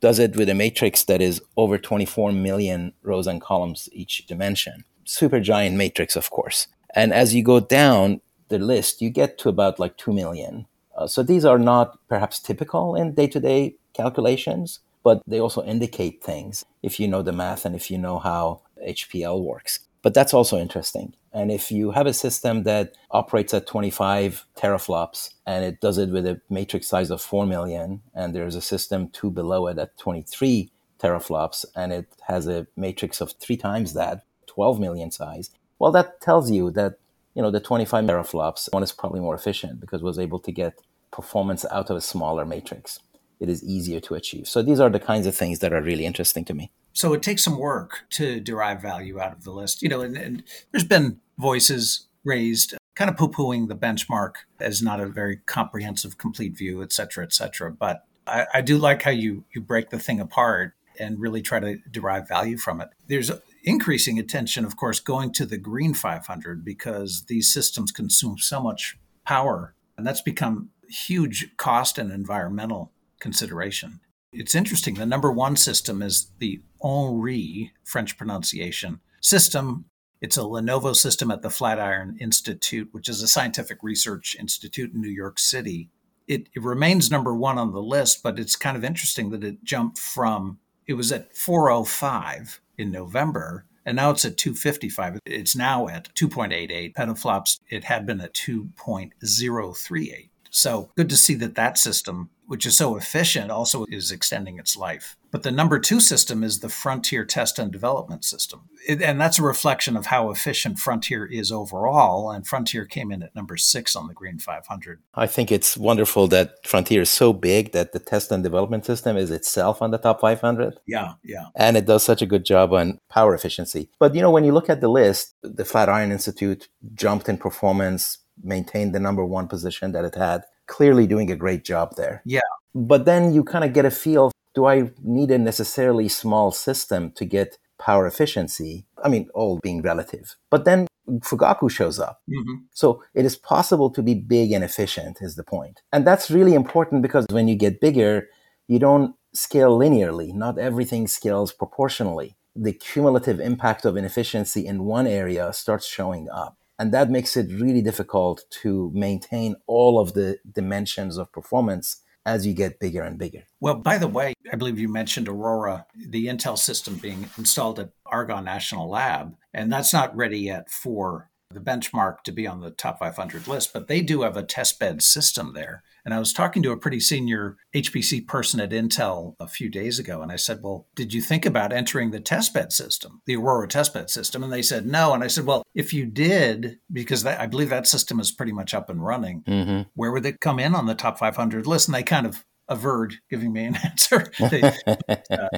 does 0.00 0.18
it 0.18 0.36
with 0.36 0.48
a 0.48 0.54
matrix 0.54 1.04
that 1.04 1.20
is 1.20 1.42
over 1.56 1.76
24 1.76 2.32
million 2.32 2.92
rows 3.02 3.26
and 3.26 3.40
columns 3.40 3.88
each 3.92 4.26
dimension 4.26 4.84
super 5.10 5.40
giant 5.40 5.76
matrix, 5.76 6.16
of 6.16 6.30
course. 6.30 6.68
And 6.94 7.12
as 7.12 7.34
you 7.34 7.42
go 7.42 7.60
down 7.60 8.20
the 8.48 8.58
list, 8.58 9.02
you 9.02 9.10
get 9.10 9.38
to 9.38 9.48
about 9.48 9.78
like 9.78 9.96
2 9.96 10.12
million. 10.12 10.66
Uh, 10.96 11.06
so 11.06 11.22
these 11.22 11.44
are 11.44 11.58
not 11.58 11.98
perhaps 12.08 12.38
typical 12.38 12.94
in 12.94 13.14
day 13.14 13.26
to 13.26 13.40
day 13.40 13.74
calculations, 13.92 14.80
but 15.02 15.22
they 15.26 15.40
also 15.40 15.62
indicate 15.64 16.22
things 16.22 16.64
if 16.82 17.00
you 17.00 17.08
know 17.08 17.22
the 17.22 17.32
math 17.32 17.64
and 17.64 17.74
if 17.74 17.90
you 17.90 17.98
know 17.98 18.18
how 18.18 18.60
HPL 18.86 19.42
works. 19.42 19.80
But 20.02 20.14
that's 20.14 20.34
also 20.34 20.58
interesting. 20.58 21.14
And 21.32 21.50
if 21.50 21.70
you 21.70 21.92
have 21.92 22.06
a 22.06 22.14
system 22.14 22.64
that 22.64 22.94
operates 23.10 23.54
at 23.54 23.66
25 23.66 24.44
teraflops 24.56 25.34
and 25.46 25.64
it 25.64 25.80
does 25.80 25.98
it 25.98 26.10
with 26.10 26.26
a 26.26 26.40
matrix 26.48 26.88
size 26.88 27.10
of 27.10 27.20
4 27.20 27.46
million, 27.46 28.02
and 28.14 28.34
there's 28.34 28.56
a 28.56 28.62
system 28.62 29.08
two 29.10 29.30
below 29.30 29.66
it 29.68 29.78
at 29.78 29.96
23 29.98 30.70
teraflops 30.98 31.64
and 31.76 31.92
it 31.92 32.08
has 32.26 32.46
a 32.46 32.66
matrix 32.76 33.20
of 33.20 33.32
three 33.32 33.56
times 33.56 33.94
that, 33.94 34.24
12 34.46 34.80
million 34.80 35.10
size, 35.10 35.50
well, 35.78 35.92
that 35.92 36.20
tells 36.20 36.50
you 36.50 36.70
that, 36.72 36.98
you 37.34 37.42
know, 37.42 37.50
the 37.50 37.60
25 37.60 38.04
teraflops 38.04 38.72
one 38.72 38.82
is 38.82 38.92
probably 38.92 39.20
more 39.20 39.34
efficient 39.34 39.80
because 39.80 40.00
it 40.00 40.04
was 40.04 40.18
able 40.18 40.40
to 40.40 40.50
get 40.50 40.80
performance 41.12 41.64
out 41.70 41.90
of 41.90 41.96
a 41.96 42.00
smaller 42.00 42.44
matrix. 42.44 42.98
It 43.40 43.48
is 43.48 43.64
easier 43.64 44.00
to 44.00 44.14
achieve. 44.14 44.46
So 44.46 44.62
these 44.62 44.80
are 44.80 44.90
the 44.90 45.00
kinds 45.00 45.26
of 45.26 45.34
things 45.34 45.60
that 45.60 45.72
are 45.72 45.80
really 45.80 46.04
interesting 46.04 46.44
to 46.44 46.54
me. 46.54 46.70
So 46.92 47.12
it 47.14 47.22
takes 47.22 47.42
some 47.42 47.58
work 47.58 48.04
to 48.10 48.38
derive 48.40 48.82
value 48.82 49.18
out 49.18 49.32
of 49.32 49.44
the 49.44 49.50
list. 49.50 49.82
You 49.82 49.88
know, 49.88 50.02
and, 50.02 50.16
and 50.16 50.44
there's 50.70 50.84
been 50.84 51.20
voices 51.38 52.06
raised 52.22 52.74
kind 52.94 53.10
of 53.10 53.16
poo-pooing 53.16 53.68
the 53.68 53.74
benchmark 53.74 54.34
as 54.60 54.82
not 54.82 55.00
a 55.00 55.06
very 55.06 55.38
comprehensive, 55.46 56.18
complete 56.18 56.56
view, 56.56 56.82
et 56.82 56.92
cetera, 56.92 57.24
et 57.24 57.32
cetera. 57.32 57.72
But 57.72 58.04
I, 58.26 58.46
I 58.54 58.60
do 58.60 58.76
like 58.76 59.02
how 59.02 59.10
you 59.10 59.44
you 59.54 59.62
break 59.62 59.90
the 59.90 59.98
thing 59.98 60.20
apart 60.20 60.74
and 60.98 61.18
really 61.18 61.40
try 61.40 61.60
to 61.60 61.78
derive 61.90 62.28
value 62.28 62.58
from 62.58 62.80
it. 62.80 62.90
There's 63.06 63.30
increasing 63.64 64.18
attention, 64.18 64.66
of 64.66 64.76
course, 64.76 65.00
going 65.00 65.32
to 65.32 65.46
the 65.46 65.56
green 65.56 65.94
500 65.94 66.64
because 66.64 67.24
these 67.26 67.52
systems 67.52 67.90
consume 67.90 68.36
so 68.38 68.60
much 68.60 68.98
power. 69.24 69.74
And 69.96 70.06
that's 70.06 70.20
become 70.20 70.70
huge 70.88 71.56
cost 71.56 71.98
and 71.98 72.12
environmental 72.12 72.92
consideration. 73.20 74.00
It's 74.32 74.54
interesting. 74.54 74.94
The 74.94 75.06
number 75.06 75.32
one 75.32 75.56
system 75.56 76.02
is 76.02 76.30
the 76.38 76.60
Henri, 76.80 77.72
French 77.84 78.16
pronunciation, 78.16 79.00
system. 79.20 79.86
It's 80.20 80.36
a 80.36 80.42
Lenovo 80.42 80.94
system 80.94 81.30
at 81.30 81.42
the 81.42 81.50
Flatiron 81.50 82.16
Institute, 82.20 82.88
which 82.92 83.08
is 83.08 83.22
a 83.22 83.28
scientific 83.28 83.78
research 83.82 84.36
institute 84.38 84.92
in 84.92 85.00
New 85.00 85.08
York 85.08 85.38
City. 85.38 85.88
It, 86.28 86.48
it 86.54 86.62
remains 86.62 87.10
number 87.10 87.34
one 87.34 87.58
on 87.58 87.72
the 87.72 87.82
list, 87.82 88.22
but 88.22 88.38
it's 88.38 88.54
kind 88.54 88.76
of 88.76 88.84
interesting 88.84 89.30
that 89.30 89.42
it 89.42 89.64
jumped 89.64 89.98
from, 89.98 90.58
it 90.86 90.94
was 90.94 91.10
at 91.10 91.34
405 91.34 92.60
in 92.78 92.92
November. 92.92 93.64
And 93.84 93.96
now 93.96 94.10
it's 94.10 94.24
at 94.24 94.36
255. 94.36 95.18
It's 95.24 95.56
now 95.56 95.88
at 95.88 96.14
2.88 96.14 96.92
petaflops. 96.92 97.58
It 97.68 97.84
had 97.84 98.06
been 98.06 98.20
at 98.20 98.34
2.038. 98.34 100.28
So 100.50 100.90
good 100.96 101.08
to 101.08 101.16
see 101.16 101.34
that 101.36 101.54
that 101.54 101.78
system 101.78 102.30
which 102.50 102.66
is 102.66 102.76
so 102.76 102.96
efficient, 102.96 103.48
also 103.48 103.86
is 103.90 104.10
extending 104.10 104.58
its 104.58 104.76
life. 104.76 105.16
But 105.30 105.44
the 105.44 105.52
number 105.52 105.78
two 105.78 106.00
system 106.00 106.42
is 106.42 106.58
the 106.58 106.68
Frontier 106.68 107.24
Test 107.24 107.60
and 107.60 107.70
Development 107.70 108.24
System. 108.24 108.62
It, 108.88 109.00
and 109.00 109.20
that's 109.20 109.38
a 109.38 109.44
reflection 109.44 109.96
of 109.96 110.06
how 110.06 110.30
efficient 110.30 110.80
Frontier 110.80 111.24
is 111.24 111.52
overall. 111.52 112.28
And 112.28 112.44
Frontier 112.44 112.86
came 112.86 113.12
in 113.12 113.22
at 113.22 113.36
number 113.36 113.56
six 113.56 113.94
on 113.94 114.08
the 114.08 114.14
Green 114.14 114.40
500. 114.40 114.98
I 115.14 115.28
think 115.28 115.52
it's 115.52 115.76
wonderful 115.76 116.26
that 116.26 116.66
Frontier 116.66 117.02
is 117.02 117.10
so 117.10 117.32
big 117.32 117.70
that 117.70 117.92
the 117.92 118.00
test 118.00 118.32
and 118.32 118.42
development 118.42 118.84
system 118.84 119.16
is 119.16 119.30
itself 119.30 119.80
on 119.80 119.92
the 119.92 119.98
top 119.98 120.20
500. 120.20 120.80
Yeah, 120.88 121.12
yeah. 121.22 121.44
And 121.54 121.76
it 121.76 121.86
does 121.86 122.02
such 122.02 122.20
a 122.20 122.26
good 122.26 122.44
job 122.44 122.72
on 122.72 122.98
power 123.08 123.32
efficiency. 123.32 123.90
But, 124.00 124.16
you 124.16 124.22
know, 124.22 124.32
when 124.32 124.42
you 124.42 124.50
look 124.50 124.68
at 124.68 124.80
the 124.80 124.88
list, 124.88 125.36
the 125.44 125.64
Flatiron 125.64 126.10
Institute 126.10 126.68
jumped 126.94 127.28
in 127.28 127.38
performance, 127.38 128.18
maintained 128.42 128.92
the 128.92 128.98
number 128.98 129.24
one 129.24 129.46
position 129.46 129.92
that 129.92 130.04
it 130.04 130.16
had 130.16 130.42
clearly 130.70 131.06
doing 131.06 131.30
a 131.30 131.36
great 131.36 131.64
job 131.64 131.96
there. 131.96 132.22
Yeah. 132.24 132.50
But 132.74 133.04
then 133.04 133.34
you 133.34 133.42
kind 133.44 133.64
of 133.64 133.72
get 133.72 133.84
a 133.84 133.90
feel 133.90 134.30
do 134.54 134.66
I 134.66 134.90
need 135.02 135.30
a 135.30 135.38
necessarily 135.38 136.08
small 136.08 136.50
system 136.50 137.12
to 137.12 137.24
get 137.24 137.58
power 137.78 138.06
efficiency? 138.06 138.84
I 139.04 139.08
mean, 139.08 139.28
all 139.34 139.60
being 139.62 139.82
relative. 139.82 140.36
But 140.50 140.64
then 140.64 140.86
Fugaku 141.08 141.70
shows 141.70 141.98
up. 141.98 142.20
Mm-hmm. 142.28 142.64
So 142.72 143.02
it 143.14 143.24
is 143.24 143.36
possible 143.36 143.90
to 143.90 144.02
be 144.02 144.14
big 144.14 144.52
and 144.52 144.64
efficient, 144.64 145.18
is 145.20 145.36
the 145.36 145.44
point. 145.44 145.82
And 145.92 146.06
that's 146.06 146.30
really 146.30 146.54
important 146.54 147.02
because 147.02 147.26
when 147.30 147.48
you 147.48 147.56
get 147.56 147.80
bigger, 147.80 148.28
you 148.68 148.78
don't 148.78 149.14
scale 149.34 149.78
linearly. 149.78 150.32
Not 150.34 150.58
everything 150.58 151.06
scales 151.06 151.52
proportionally. 151.52 152.36
The 152.56 152.72
cumulative 152.72 153.40
impact 153.40 153.84
of 153.84 153.96
inefficiency 153.96 154.66
in 154.66 154.84
one 154.84 155.06
area 155.06 155.52
starts 155.52 155.86
showing 155.86 156.28
up. 156.28 156.56
And 156.80 156.94
that 156.94 157.10
makes 157.10 157.36
it 157.36 157.52
really 157.60 157.82
difficult 157.82 158.44
to 158.62 158.90
maintain 158.94 159.54
all 159.66 160.00
of 160.00 160.14
the 160.14 160.38
dimensions 160.50 161.18
of 161.18 161.30
performance 161.30 162.00
as 162.24 162.46
you 162.46 162.54
get 162.54 162.80
bigger 162.80 163.02
and 163.02 163.18
bigger. 163.18 163.42
Well, 163.60 163.74
by 163.74 163.98
the 163.98 164.08
way, 164.08 164.32
I 164.50 164.56
believe 164.56 164.78
you 164.78 164.88
mentioned 164.88 165.28
Aurora, 165.28 165.84
the 165.94 166.26
Intel 166.26 166.56
system 166.56 166.96
being 166.96 167.28
installed 167.36 167.78
at 167.78 167.90
Argonne 168.06 168.46
National 168.46 168.88
Lab, 168.88 169.36
and 169.52 169.70
that's 169.70 169.92
not 169.92 170.16
ready 170.16 170.38
yet 170.38 170.70
for 170.70 171.30
the 171.50 171.60
benchmark 171.60 172.22
to 172.22 172.32
be 172.32 172.46
on 172.46 172.62
the 172.62 172.70
top 172.70 172.98
500 172.98 173.46
list, 173.46 173.74
but 173.74 173.86
they 173.86 174.00
do 174.00 174.22
have 174.22 174.38
a 174.38 174.42
testbed 174.42 175.02
system 175.02 175.52
there. 175.52 175.82
And 176.04 176.14
I 176.14 176.18
was 176.18 176.32
talking 176.32 176.62
to 176.62 176.72
a 176.72 176.76
pretty 176.76 177.00
senior 177.00 177.56
HPC 177.74 178.26
person 178.26 178.60
at 178.60 178.70
Intel 178.70 179.34
a 179.40 179.46
few 179.46 179.68
days 179.68 179.98
ago, 179.98 180.22
and 180.22 180.32
I 180.32 180.36
said, 180.36 180.60
Well, 180.62 180.88
did 180.94 181.12
you 181.12 181.20
think 181.20 181.46
about 181.46 181.72
entering 181.72 182.10
the 182.10 182.20
testbed 182.20 182.72
system, 182.72 183.22
the 183.26 183.36
Aurora 183.36 183.68
testbed 183.68 184.10
system? 184.10 184.42
And 184.42 184.52
they 184.52 184.62
said, 184.62 184.86
No. 184.86 185.14
And 185.14 185.22
I 185.22 185.28
said, 185.28 185.46
Well, 185.46 185.62
if 185.74 185.92
you 185.92 186.06
did, 186.06 186.78
because 186.92 187.22
that, 187.22 187.40
I 187.40 187.46
believe 187.46 187.70
that 187.70 187.86
system 187.86 188.20
is 188.20 188.32
pretty 188.32 188.52
much 188.52 188.74
up 188.74 188.90
and 188.90 189.04
running, 189.04 189.42
mm-hmm. 189.42 189.82
where 189.94 190.12
would 190.12 190.26
it 190.26 190.40
come 190.40 190.58
in 190.58 190.74
on 190.74 190.86
the 190.86 190.94
top 190.94 191.18
500 191.18 191.66
list? 191.66 191.88
And 191.88 191.94
they 191.94 192.02
kind 192.02 192.26
of 192.26 192.44
averred 192.68 193.16
giving 193.28 193.52
me 193.52 193.64
an 193.64 193.76
answer. 193.84 194.30
they, 194.38 194.62
uh, 195.30 195.48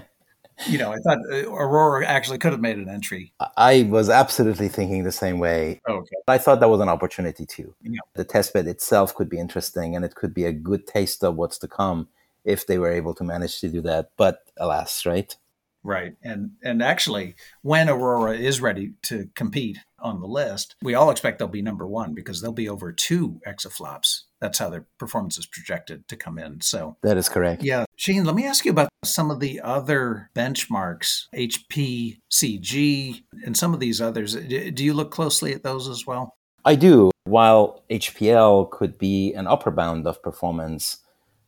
you 0.68 0.78
know, 0.78 0.92
I 0.92 0.98
thought 0.98 1.18
uh, 1.30 1.50
Aurora 1.50 2.06
actually 2.06 2.38
could 2.38 2.52
have 2.52 2.60
made 2.60 2.78
an 2.78 2.88
entry. 2.88 3.32
I 3.56 3.84
was 3.84 4.08
absolutely 4.08 4.68
thinking 4.68 5.04
the 5.04 5.12
same 5.12 5.38
way. 5.38 5.80
Okay. 5.88 6.16
I 6.28 6.38
thought 6.38 6.60
that 6.60 6.68
was 6.68 6.80
an 6.80 6.88
opportunity 6.88 7.46
too. 7.46 7.74
Yeah. 7.82 8.00
The 8.14 8.24
testbed 8.24 8.66
itself 8.66 9.14
could 9.14 9.28
be 9.28 9.38
interesting 9.38 9.96
and 9.96 10.04
it 10.04 10.14
could 10.14 10.34
be 10.34 10.44
a 10.44 10.52
good 10.52 10.86
taste 10.86 11.24
of 11.24 11.36
what's 11.36 11.58
to 11.58 11.68
come 11.68 12.08
if 12.44 12.66
they 12.66 12.78
were 12.78 12.90
able 12.90 13.14
to 13.14 13.24
manage 13.24 13.60
to 13.60 13.68
do 13.68 13.80
that. 13.82 14.10
But 14.16 14.40
alas, 14.56 15.06
right? 15.06 15.36
Right. 15.84 16.14
And 16.22 16.52
and 16.62 16.82
actually 16.82 17.34
when 17.62 17.88
Aurora 17.88 18.36
is 18.36 18.60
ready 18.60 18.92
to 19.02 19.28
compete 19.34 19.78
on 19.98 20.20
the 20.20 20.28
list, 20.28 20.76
we 20.82 20.94
all 20.94 21.10
expect 21.10 21.38
they'll 21.38 21.48
be 21.48 21.62
number 21.62 21.86
1 21.86 22.14
because 22.14 22.40
they'll 22.40 22.52
be 22.52 22.68
over 22.68 22.92
2 22.92 23.40
exaflops. 23.46 24.22
That's 24.42 24.58
how 24.58 24.70
their 24.70 24.84
performance 24.98 25.38
is 25.38 25.46
projected 25.46 26.08
to 26.08 26.16
come 26.16 26.36
in. 26.36 26.60
So 26.62 26.96
That 27.04 27.16
is 27.16 27.28
correct. 27.28 27.62
Yeah. 27.62 27.84
Shaheen, 27.96 28.26
let 28.26 28.34
me 28.34 28.44
ask 28.44 28.64
you 28.64 28.72
about 28.72 28.88
some 29.04 29.30
of 29.30 29.38
the 29.38 29.60
other 29.60 30.30
benchmarks, 30.34 31.26
HPCG 31.32 33.22
and 33.44 33.56
some 33.56 33.72
of 33.72 33.78
these 33.78 34.00
others. 34.00 34.34
Do 34.34 34.84
you 34.84 34.94
look 34.94 35.12
closely 35.12 35.54
at 35.54 35.62
those 35.62 35.88
as 35.88 36.08
well? 36.08 36.34
I 36.64 36.74
do. 36.74 37.12
While 37.22 37.84
HPL 37.88 38.68
could 38.72 38.98
be 38.98 39.32
an 39.32 39.46
upper 39.46 39.70
bound 39.70 40.08
of 40.08 40.20
performance 40.24 40.98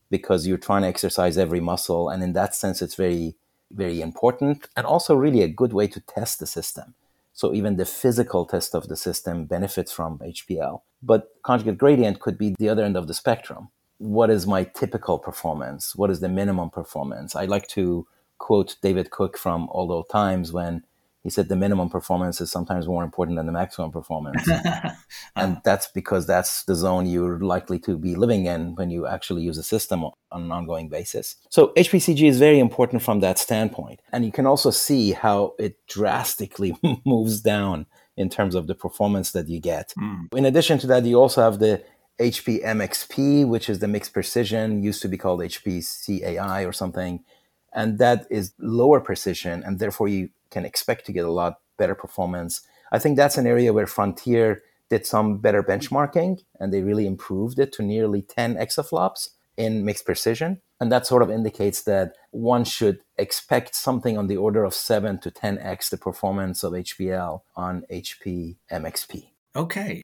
because 0.08 0.46
you're 0.46 0.56
trying 0.56 0.82
to 0.82 0.88
exercise 0.88 1.36
every 1.36 1.58
muscle 1.58 2.08
and 2.08 2.22
in 2.22 2.32
that 2.34 2.54
sense 2.54 2.80
it's 2.80 2.94
very 2.94 3.34
very 3.72 4.00
important 4.00 4.68
and 4.76 4.86
also 4.86 5.16
really 5.16 5.42
a 5.42 5.48
good 5.48 5.72
way 5.72 5.88
to 5.88 5.98
test 5.98 6.38
the 6.38 6.46
system. 6.46 6.94
So 7.34 7.52
even 7.52 7.76
the 7.76 7.84
physical 7.84 8.46
test 8.46 8.74
of 8.74 8.88
the 8.88 8.96
system 8.96 9.44
benefits 9.44 9.92
from 9.92 10.18
HPL. 10.20 10.82
But 11.02 11.30
conjugate 11.42 11.78
gradient 11.78 12.20
could 12.20 12.38
be 12.38 12.54
the 12.58 12.68
other 12.68 12.84
end 12.84 12.96
of 12.96 13.08
the 13.08 13.14
spectrum. 13.14 13.68
What 13.98 14.30
is 14.30 14.46
my 14.46 14.62
typical 14.64 15.18
performance? 15.18 15.96
What 15.96 16.10
is 16.10 16.20
the 16.20 16.28
minimum 16.28 16.70
performance? 16.70 17.34
I 17.34 17.44
like 17.46 17.66
to 17.68 18.06
quote 18.38 18.76
David 18.82 19.10
Kuck 19.10 19.36
from 19.36 19.68
Old 19.70 19.90
Old 19.90 20.08
Times 20.10 20.52
when 20.52 20.84
he 21.24 21.30
said 21.30 21.48
the 21.48 21.56
minimum 21.56 21.88
performance 21.88 22.42
is 22.42 22.52
sometimes 22.52 22.86
more 22.86 23.02
important 23.02 23.38
than 23.38 23.46
the 23.46 23.52
maximum 23.52 23.90
performance. 23.90 24.46
and 25.36 25.56
that's 25.64 25.88
because 25.88 26.26
that's 26.26 26.64
the 26.64 26.74
zone 26.74 27.06
you're 27.06 27.38
likely 27.38 27.78
to 27.80 27.96
be 27.96 28.14
living 28.14 28.44
in 28.44 28.74
when 28.74 28.90
you 28.90 29.06
actually 29.06 29.42
use 29.42 29.56
a 29.56 29.62
system 29.62 30.04
on 30.04 30.12
an 30.30 30.52
ongoing 30.52 30.90
basis. 30.90 31.36
So 31.48 31.72
HPCG 31.78 32.28
is 32.28 32.38
very 32.38 32.58
important 32.58 33.02
from 33.02 33.20
that 33.20 33.38
standpoint. 33.38 34.00
And 34.12 34.26
you 34.26 34.32
can 34.32 34.44
also 34.44 34.70
see 34.70 35.12
how 35.12 35.54
it 35.58 35.78
drastically 35.88 36.76
moves 37.06 37.40
down 37.40 37.86
in 38.18 38.28
terms 38.28 38.54
of 38.54 38.66
the 38.66 38.74
performance 38.74 39.32
that 39.32 39.48
you 39.48 39.60
get. 39.60 39.94
Mm. 39.98 40.34
In 40.36 40.44
addition 40.44 40.78
to 40.80 40.86
that, 40.88 41.06
you 41.06 41.18
also 41.18 41.40
have 41.40 41.58
the 41.58 41.82
HPL-MxP, 42.20 43.48
which 43.48 43.70
is 43.70 43.78
the 43.78 43.88
mixed 43.88 44.12
precision, 44.12 44.82
used 44.82 45.00
to 45.00 45.08
be 45.08 45.16
called 45.16 45.40
HPL-AI 45.40 46.64
or 46.64 46.72
something. 46.72 47.24
And 47.72 47.98
that 47.98 48.26
is 48.30 48.52
lower 48.58 49.00
precision, 49.00 49.64
and 49.64 49.80
therefore 49.80 50.06
you 50.06 50.28
can 50.54 50.64
expect 50.64 51.04
to 51.06 51.12
get 51.12 51.26
a 51.26 51.30
lot 51.30 51.54
better 51.76 51.94
performance. 51.94 52.62
I 52.92 52.98
think 52.98 53.16
that's 53.16 53.36
an 53.36 53.46
area 53.46 53.72
where 53.72 53.86
Frontier 53.86 54.62
did 54.88 55.04
some 55.04 55.38
better 55.38 55.62
benchmarking 55.62 56.40
and 56.60 56.72
they 56.72 56.82
really 56.82 57.06
improved 57.06 57.58
it 57.58 57.72
to 57.74 57.82
nearly 57.82 58.22
10 58.22 58.54
exaflops 58.54 59.30
in 59.56 59.84
mixed 59.84 60.06
precision. 60.06 60.60
And 60.80 60.90
that 60.92 61.06
sort 61.06 61.22
of 61.22 61.30
indicates 61.30 61.82
that 61.82 62.12
one 62.30 62.64
should 62.64 62.98
expect 63.16 63.74
something 63.74 64.18
on 64.18 64.26
the 64.26 64.36
order 64.36 64.64
of 64.64 64.74
7 64.74 65.18
to 65.20 65.30
10x 65.30 65.90
the 65.90 65.96
performance 65.96 66.62
of 66.62 66.72
HPL 66.72 67.40
on 67.56 67.84
HP 67.90 68.56
MXP. 68.70 69.30
Okay. 69.56 70.02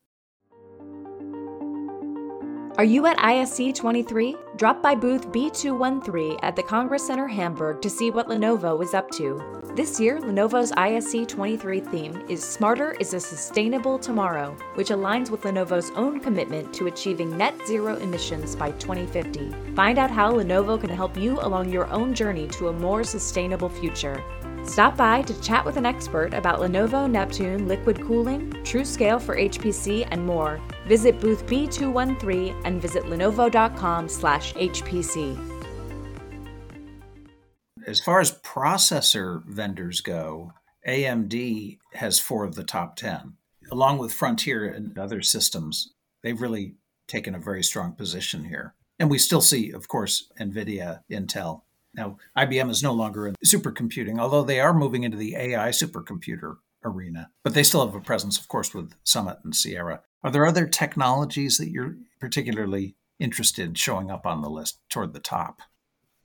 Are 2.81 2.93
you 2.93 3.05
at 3.05 3.19
ISC 3.19 3.75
23? 3.75 4.37
Drop 4.57 4.83
by 4.83 4.95
booth 4.95 5.29
B213 5.29 6.39
at 6.43 6.57
the 6.57 6.63
Congress 6.63 7.07
Center 7.07 7.29
Hamburg 7.29 7.83
to 7.83 7.91
see 7.91 8.11
what 8.11 8.29
Lenovo 8.29 8.83
is 8.83 8.95
up 8.95 9.11
to. 9.11 9.61
This 9.77 10.01
year, 10.01 10.19
Lenovo's 10.19 10.73
ISC 10.73 11.29
23 11.29 11.81
theme 11.81 12.25
is 12.27 12.43
Smarter 12.43 12.93
is 12.93 13.13
a 13.13 13.21
Sustainable 13.21 13.99
Tomorrow, 13.99 14.57
which 14.77 14.89
aligns 14.89 15.29
with 15.29 15.43
Lenovo's 15.43 15.91
own 15.91 16.21
commitment 16.21 16.73
to 16.73 16.87
achieving 16.87 17.37
net 17.37 17.55
zero 17.67 17.97
emissions 17.97 18.57
by 18.57 18.71
2050. 18.71 19.75
Find 19.75 19.99
out 19.99 20.11
how 20.11 20.33
Lenovo 20.33 20.81
can 20.81 20.89
help 20.89 21.19
you 21.19 21.39
along 21.43 21.69
your 21.69 21.87
own 21.91 22.15
journey 22.15 22.49
to 22.49 22.69
a 22.69 22.73
more 22.73 23.05
sustainable 23.05 23.69
future. 23.69 24.25
Stop 24.64 24.97
by 24.97 25.23
to 25.23 25.40
chat 25.40 25.64
with 25.64 25.76
an 25.76 25.87
expert 25.87 26.35
about 26.35 26.61
Lenovo 26.61 27.11
Neptune 27.11 27.67
liquid 27.67 28.00
cooling, 28.02 28.52
TrueScale 28.64 29.21
for 29.21 29.37
HPC, 29.37 30.07
and 30.11 30.25
more. 30.25 30.61
Visit 30.87 31.21
booth 31.21 31.45
B213 31.47 32.62
and 32.64 32.81
visit 32.81 33.05
lenovo.com/hpc. 33.05 35.38
As 37.87 38.00
far 38.00 38.21
as 38.21 38.38
processor 38.40 39.45
vendors 39.47 40.00
go, 40.00 40.52
AMD 40.87 41.79
has 41.95 42.21
four 42.21 42.45
of 42.45 42.55
the 42.55 42.64
top 42.64 42.97
10. 42.97 43.35
Along 43.73 43.99
with 43.99 44.12
Frontier 44.12 44.67
and 44.67 44.99
other 44.99 45.23
systems, 45.23 45.95
they've 46.23 46.40
really 46.40 46.75
taken 47.09 47.35
a 47.35 47.40
very 47.40 47.62
strong 47.62 47.93
position 47.93 48.45
here. 48.45 48.75
And 48.99 49.11
we 49.11 49.19
still 49.19 49.40
see, 49.40 49.73
of 49.73 49.88
course, 49.88 50.31
NVIDIA, 50.38 51.02
Intel, 51.11 51.62
now, 51.95 52.19
IBM 52.37 52.71
is 52.71 52.83
no 52.83 52.93
longer 52.93 53.27
in 53.27 53.35
supercomputing, 53.45 54.19
although 54.19 54.45
they 54.45 54.61
are 54.61 54.73
moving 54.73 55.05
into 55.05 55.17
the 55.17 55.35
AI 55.37 55.71
supercomputer 55.71 56.57
arena, 56.85 57.31
but 57.43 57.55
they 57.55 57.63
still 57.63 57.85
have 57.85 57.95
a 57.95 58.01
presence, 58.01 58.39
of 58.39 58.49
course, 58.49 58.73
with 58.75 58.93
Summit 59.05 59.39
and 59.45 59.55
Sierra. 59.55 60.03
Are 60.23 60.31
there 60.31 60.47
other 60.47 60.67
technologies 60.67 61.59
that 61.59 61.71
you're 61.71 61.97
particularly 62.21 62.97
interested 63.19 63.67
in 63.67 63.75
showing 63.75 64.11
up 64.11 64.25
on 64.25 64.41
the 64.41 64.51
list 64.51 64.79
toward 64.89 65.13
the 65.13 65.21
top? 65.21 65.61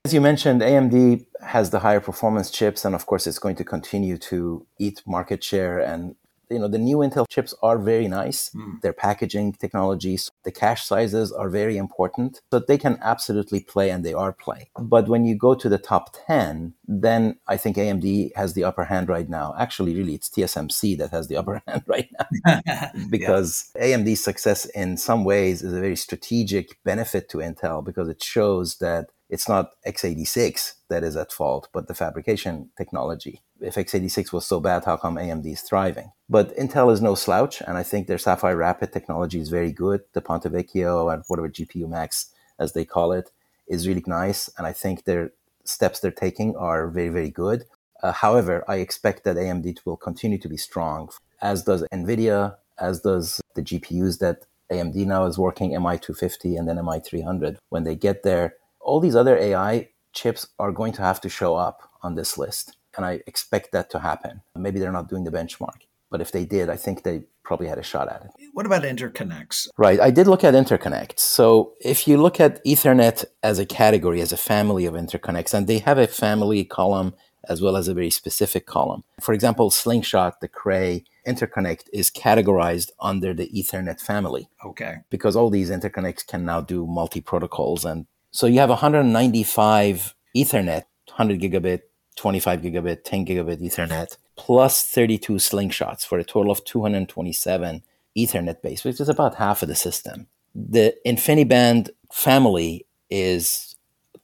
As 0.06 0.14
you 0.14 0.22
mentioned, 0.22 0.62
AMD 0.62 1.26
has 1.42 1.72
the 1.72 1.80
higher 1.80 2.00
performance 2.00 2.52
chips, 2.52 2.86
and 2.86 2.94
of 2.94 3.08
course, 3.08 3.26
it's 3.26 3.40
going 3.40 3.56
to 3.56 3.64
continue 3.64 4.18
to 4.20 4.68
eat 4.80 5.02
market 5.08 5.44
share 5.44 5.80
and 5.80 6.16
you 6.50 6.60
know 6.60 6.68
the 6.68 6.78
new 6.78 6.98
intel 6.98 7.26
chips 7.30 7.54
are 7.62 7.78
very 7.78 8.08
nice 8.08 8.50
mm. 8.50 8.80
their 8.82 8.94
packaging 8.94 9.54
technologies 9.54 10.32
the 10.44 10.52
cache 10.52 10.86
sizes 10.86 11.32
are 11.32 11.50
very 11.50 11.78
important 11.78 12.42
so 12.52 12.60
they 12.60 12.78
can 12.78 12.98
absolutely 13.02 13.60
play 13.60 13.90
and 13.90 14.04
they 14.04 14.14
are 14.14 14.34
playing 14.34 14.66
but 14.80 15.08
when 15.08 15.26
you 15.26 15.36
go 15.36 15.56
to 15.56 15.70
the 15.70 15.78
top 15.78 16.16
10 16.28 16.74
then 16.88 17.38
i 17.48 17.58
think 17.58 17.78
amd 17.78 18.32
has 18.36 18.54
the 18.54 18.64
upper 18.64 18.86
hand 18.86 19.10
right 19.10 19.30
now 19.30 19.54
actually 19.58 19.96
really 19.96 20.16
it's 20.16 20.30
tsmc 20.30 20.98
that 20.98 21.12
has 21.12 21.28
the 21.28 21.38
upper 21.38 21.62
hand 21.68 21.84
right 21.88 22.10
now 22.20 22.60
because 23.10 23.72
yeah. 23.76 23.98
amd's 23.98 24.24
success 24.24 24.66
in 24.68 24.98
some 24.98 25.24
ways 25.24 25.62
is 25.62 25.74
a 25.74 25.82
very 25.82 25.96
strategic 25.96 26.82
benefit 26.84 27.30
to 27.30 27.38
intel 27.38 27.84
because 27.84 28.08
it 28.08 28.24
shows 28.24 28.78
that 28.78 29.10
it's 29.30 29.50
not 29.50 29.72
x86 29.88 30.74
that 30.90 31.04
is 31.04 31.16
at 31.16 31.32
fault, 31.32 31.68
but 31.74 31.88
the 31.88 31.94
fabrication 31.94 32.70
technology. 32.78 33.42
If 33.66 33.76
x86 33.76 34.32
was 34.32 34.46
so 34.46 34.60
bad, 34.60 34.86
how 34.86 34.96
come 34.96 35.16
AMD 35.16 35.52
is 35.52 35.62
thriving? 35.62 36.12
But 36.30 36.56
Intel 36.56 36.94
is 36.94 37.02
no 37.02 37.16
slouch, 37.16 37.62
and 37.62 37.78
I 37.78 37.84
think 37.84 38.06
their 38.06 38.20
Sapphire 38.20 38.56
Rapid 38.56 38.94
technology 38.94 39.40
is 39.40 39.50
very 39.50 39.72
good. 39.72 40.02
The 40.14 40.22
Ponte 40.22 40.44
Vecchio 40.44 41.12
and 41.12 41.24
whatever 41.28 41.50
GPU 41.50 41.90
Max, 41.90 42.32
as 42.60 42.74
they 42.74 42.86
call 42.86 43.12
it, 43.12 43.32
is 43.68 43.88
really 43.88 44.04
nice, 44.06 44.50
and 44.58 44.68
I 44.68 44.74
think 44.74 45.06
their 45.06 45.32
steps 45.64 46.00
they're 46.00 46.12
taking 46.12 46.56
are 46.56 46.88
very, 46.88 47.10
very 47.10 47.32
good. 47.32 47.66
Uh, 48.04 48.12
however, 48.12 48.64
I 48.68 48.76
expect 48.76 49.24
that 49.24 49.36
AMD 49.36 49.80
will 49.84 49.98
continue 49.98 50.38
to 50.38 50.48
be 50.48 50.58
strong, 50.58 51.10
as 51.42 51.64
does 51.64 51.84
NVIDIA, 51.92 52.58
as 52.80 53.02
does 53.02 53.42
the 53.56 53.64
GPUs 53.64 54.20
that 54.20 54.46
AMD 54.72 54.96
now 55.08 55.26
is 55.26 55.40
working, 55.40 55.72
MI250 55.72 56.58
and 56.58 56.68
then 56.68 56.78
MI300. 56.78 57.58
When 57.70 57.84
they 57.84 57.96
get 57.96 58.22
there, 58.22 58.56
all 58.80 59.00
these 59.00 59.16
other 59.16 59.38
AI 59.38 59.90
chips 60.14 60.48
are 60.60 60.72
going 60.72 60.94
to 60.94 61.02
have 61.02 61.20
to 61.22 61.30
show 61.30 61.56
up 61.56 61.90
on 62.04 62.16
this 62.16 62.38
list. 62.38 62.76
And 62.98 63.06
I 63.06 63.22
expect 63.28 63.72
that 63.72 63.90
to 63.92 64.00
happen. 64.00 64.42
Maybe 64.56 64.80
they're 64.80 64.92
not 64.92 65.10
doing 65.10 65.24
the 65.24 65.32
benchmark, 65.32 65.82
but 66.10 66.22
if 66.22 66.32
they 66.32 66.46
did, 66.46 66.70
I 66.70 66.76
think 66.76 67.04
they 67.04 67.24
probably 67.44 67.68
had 67.68 67.78
a 67.78 67.84
shot 67.84 68.08
at 68.08 68.26
it. 68.26 68.50
What 68.54 68.66
about 68.66 68.84
interconnects? 68.84 69.68
Right. 69.78 70.00
I 70.00 70.12
did 70.12 70.28
look 70.28 70.44
at 70.44 70.54
interconnects. 70.54 71.20
So 71.20 71.74
if 71.80 72.08
you 72.08 72.18
look 72.18 72.40
at 72.40 72.64
Ethernet 72.66 73.26
as 73.44 73.60
a 73.60 73.66
category, 73.66 74.22
as 74.22 74.32
a 74.32 74.38
family 74.38 74.86
of 74.86 74.96
interconnects, 74.96 75.54
and 75.54 75.68
they 75.68 75.80
have 75.80 75.98
a 75.98 76.08
family 76.08 76.64
column 76.64 77.14
as 77.48 77.62
well 77.62 77.78
as 77.78 77.88
a 77.88 77.94
very 77.94 78.10
specific 78.10 78.66
column. 78.66 79.04
For 79.22 79.32
example, 79.32 79.70
Slingshot, 79.70 80.42
the 80.42 80.48
Cray 80.48 81.04
interconnect 81.28 81.84
is 81.94 82.10
categorized 82.10 82.90
under 83.00 83.36
the 83.36 83.48
Ethernet 83.50 84.02
family. 84.02 84.50
Okay. 84.66 84.98
Because 85.12 85.36
all 85.36 85.52
these 85.52 85.70
interconnects 85.70 86.26
can 86.26 86.44
now 86.44 86.62
do 86.62 86.88
multi 86.88 87.22
protocols 87.22 87.86
and 87.86 88.08
so 88.36 88.48
you 88.48 88.60
have 88.60 88.68
195 88.68 90.14
Ethernet, 90.36 90.84
100 91.08 91.40
gigabit, 91.40 91.84
25 92.16 92.62
gigabit, 92.62 93.04
10 93.04 93.26
gigabit 93.26 93.62
Ethernet, 93.62 94.18
plus 94.36 94.84
32 94.84 95.34
slingshots 95.34 96.06
for 96.06 96.18
a 96.18 96.24
total 96.24 96.52
of 96.52 96.64
227 96.66 97.84
Ethernet 98.18 98.62
base, 98.62 98.84
which 98.84 99.00
is 99.00 99.10
about 99.10 99.36
half 99.36 99.62
of 99.62 99.68
the 99.68 99.76
system. 99.76 100.28
The 100.54 100.96
InfiniBand 101.06 101.90
family 102.12 102.86
is 103.10 103.76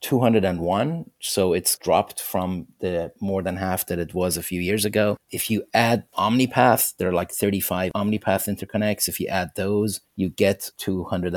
201, 0.01 1.09
so 1.19 1.53
it's 1.53 1.77
dropped 1.77 2.19
from 2.21 2.67
the 2.79 3.11
more 3.19 3.41
than 3.41 3.57
half 3.57 3.85
that 3.87 3.99
it 3.99 4.13
was 4.13 4.35
a 4.35 4.43
few 4.43 4.59
years 4.59 4.83
ago. 4.83 5.17
If 5.29 5.49
you 5.49 5.63
add 5.73 6.05
OmniPath, 6.17 6.97
there 6.97 7.09
are 7.09 7.13
like 7.13 7.31
35 7.31 7.91
OmniPath 7.93 8.47
interconnects. 8.47 9.07
If 9.07 9.19
you 9.19 9.27
add 9.27 9.51
those, 9.55 10.01
you 10.15 10.29
get 10.29 10.71
200 10.77 11.35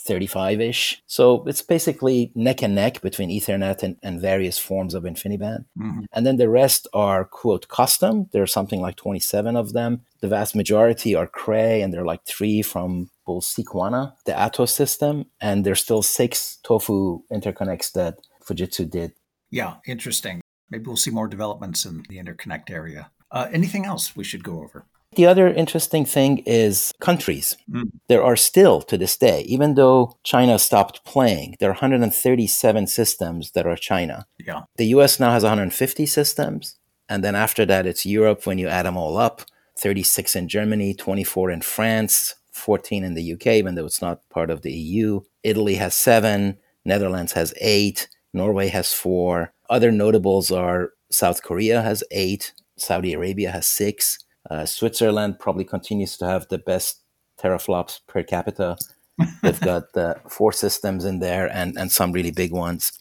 35 0.00 0.60
ish. 0.60 1.02
So 1.06 1.44
it's 1.46 1.62
basically 1.62 2.32
neck 2.34 2.62
and 2.62 2.74
neck 2.74 3.00
between 3.00 3.30
Ethernet 3.30 3.82
and, 3.82 3.96
and 4.02 4.20
various 4.20 4.58
forms 4.58 4.94
of 4.94 5.04
InfiniBand. 5.04 5.64
Mm-hmm. 5.78 6.00
And 6.12 6.26
then 6.26 6.36
the 6.36 6.48
rest 6.48 6.88
are, 6.92 7.24
quote, 7.24 7.68
custom. 7.68 8.28
There's 8.32 8.52
something 8.52 8.80
like 8.80 8.96
27 8.96 9.56
of 9.56 9.72
them. 9.72 10.02
The 10.20 10.28
vast 10.28 10.54
majority 10.54 11.14
are 11.14 11.26
Cray, 11.26 11.82
and 11.82 11.92
there 11.92 12.02
are 12.02 12.06
like 12.06 12.24
three 12.24 12.62
from 12.62 13.10
both 13.26 13.44
Sequana, 13.44 14.14
the 14.26 14.32
Atos 14.32 14.70
system, 14.70 15.26
and 15.40 15.64
there's 15.64 15.82
still 15.82 16.02
six 16.02 16.58
Tofu 16.62 17.22
interconnects 17.32 17.92
that 17.92 18.18
Fujitsu 18.44 18.88
did. 18.88 19.12
Yeah, 19.50 19.76
interesting. 19.86 20.40
Maybe 20.70 20.84
we'll 20.86 20.96
see 20.96 21.10
more 21.10 21.28
developments 21.28 21.84
in 21.84 22.04
the 22.08 22.18
interconnect 22.18 22.70
area. 22.70 23.10
Uh, 23.30 23.48
anything 23.52 23.84
else 23.84 24.16
we 24.16 24.24
should 24.24 24.44
go 24.44 24.62
over? 24.62 24.86
The 25.16 25.26
other 25.26 25.48
interesting 25.48 26.04
thing 26.04 26.38
is 26.46 26.92
countries. 27.00 27.56
Mm. 27.70 27.90
There 28.08 28.22
are 28.22 28.36
still, 28.36 28.80
to 28.82 28.96
this 28.96 29.16
day, 29.16 29.42
even 29.42 29.74
though 29.74 30.16
China 30.22 30.58
stopped 30.58 31.04
playing, 31.04 31.56
there 31.58 31.68
are 31.68 31.72
137 31.72 32.86
systems 32.86 33.50
that 33.52 33.66
are 33.66 33.76
China. 33.76 34.26
Yeah. 34.38 34.62
The 34.76 34.86
US 34.86 35.18
now 35.18 35.32
has 35.32 35.42
150 35.42 36.06
systems. 36.06 36.76
And 37.08 37.24
then 37.24 37.34
after 37.34 37.66
that, 37.66 37.86
it's 37.86 38.06
Europe 38.06 38.46
when 38.46 38.58
you 38.58 38.68
add 38.68 38.86
them 38.86 38.96
all 38.96 39.16
up 39.16 39.42
36 39.78 40.36
in 40.36 40.46
Germany, 40.46 40.94
24 40.94 41.50
in 41.50 41.60
France, 41.62 42.36
14 42.52 43.02
in 43.02 43.14
the 43.14 43.32
UK, 43.32 43.46
even 43.48 43.74
though 43.74 43.86
it's 43.86 44.02
not 44.02 44.28
part 44.28 44.50
of 44.50 44.62
the 44.62 44.72
EU. 44.72 45.20
Italy 45.42 45.74
has 45.76 45.94
seven, 45.94 46.58
Netherlands 46.84 47.32
has 47.32 47.52
eight, 47.60 48.08
Norway 48.32 48.68
has 48.68 48.92
four. 48.92 49.52
Other 49.68 49.90
notables 49.90 50.52
are 50.52 50.92
South 51.10 51.42
Korea 51.42 51.82
has 51.82 52.04
eight, 52.12 52.52
Saudi 52.76 53.12
Arabia 53.12 53.50
has 53.50 53.66
six. 53.66 54.18
Uh, 54.50 54.66
Switzerland 54.66 55.38
probably 55.38 55.64
continues 55.64 56.16
to 56.18 56.26
have 56.26 56.48
the 56.48 56.58
best 56.58 57.00
teraflops 57.38 58.00
per 58.06 58.22
capita. 58.22 58.76
They've 59.42 59.60
got 59.60 59.96
uh, 59.96 60.14
four 60.28 60.52
systems 60.52 61.04
in 61.04 61.20
there 61.20 61.46
and, 61.52 61.78
and 61.78 61.92
some 61.92 62.12
really 62.12 62.32
big 62.32 62.52
ones. 62.52 62.92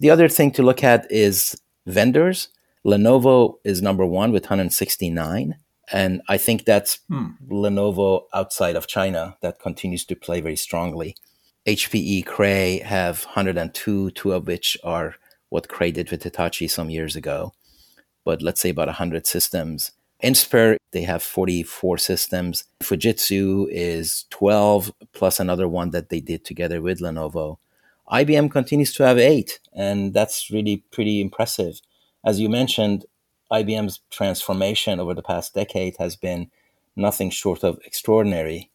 The 0.00 0.10
other 0.10 0.28
thing 0.28 0.52
to 0.52 0.62
look 0.62 0.84
at 0.84 1.10
is 1.10 1.60
vendors. 1.86 2.48
Lenovo 2.86 3.54
is 3.64 3.82
number 3.82 4.06
one 4.06 4.32
with 4.32 4.44
169. 4.44 5.56
And 5.92 6.22
I 6.28 6.38
think 6.38 6.64
that's 6.64 7.00
hmm. 7.08 7.30
Lenovo 7.50 8.22
outside 8.32 8.76
of 8.76 8.86
China 8.86 9.36
that 9.42 9.60
continues 9.60 10.04
to 10.06 10.16
play 10.16 10.40
very 10.40 10.56
strongly. 10.56 11.16
HPE 11.66 12.26
Cray 12.26 12.78
have 12.78 13.24
102, 13.24 14.10
two 14.10 14.32
of 14.32 14.46
which 14.46 14.76
are 14.82 15.16
what 15.48 15.68
Cray 15.68 15.92
did 15.92 16.10
with 16.10 16.22
Hitachi 16.22 16.66
some 16.66 16.90
years 16.90 17.14
ago. 17.14 17.52
But 18.24 18.42
let's 18.42 18.60
say 18.60 18.70
about 18.70 18.88
100 18.88 19.26
systems. 19.26 19.92
Inspur, 20.22 20.76
they 20.92 21.02
have 21.02 21.22
44 21.22 21.98
systems. 21.98 22.64
Fujitsu 22.80 23.66
is 23.70 24.26
12, 24.30 24.92
plus 25.12 25.40
another 25.40 25.66
one 25.66 25.90
that 25.90 26.10
they 26.10 26.20
did 26.20 26.44
together 26.44 26.80
with 26.80 27.00
Lenovo. 27.00 27.58
IBM 28.10 28.50
continues 28.50 28.92
to 28.94 29.04
have 29.04 29.18
eight, 29.18 29.58
and 29.74 30.14
that's 30.14 30.50
really 30.50 30.84
pretty 30.92 31.20
impressive. 31.20 31.80
As 32.24 32.38
you 32.38 32.48
mentioned, 32.48 33.04
IBM's 33.50 34.00
transformation 34.10 35.00
over 35.00 35.12
the 35.12 35.22
past 35.22 35.54
decade 35.54 35.96
has 35.98 36.14
been 36.14 36.50
nothing 36.94 37.30
short 37.30 37.64
of 37.64 37.80
extraordinary. 37.84 38.70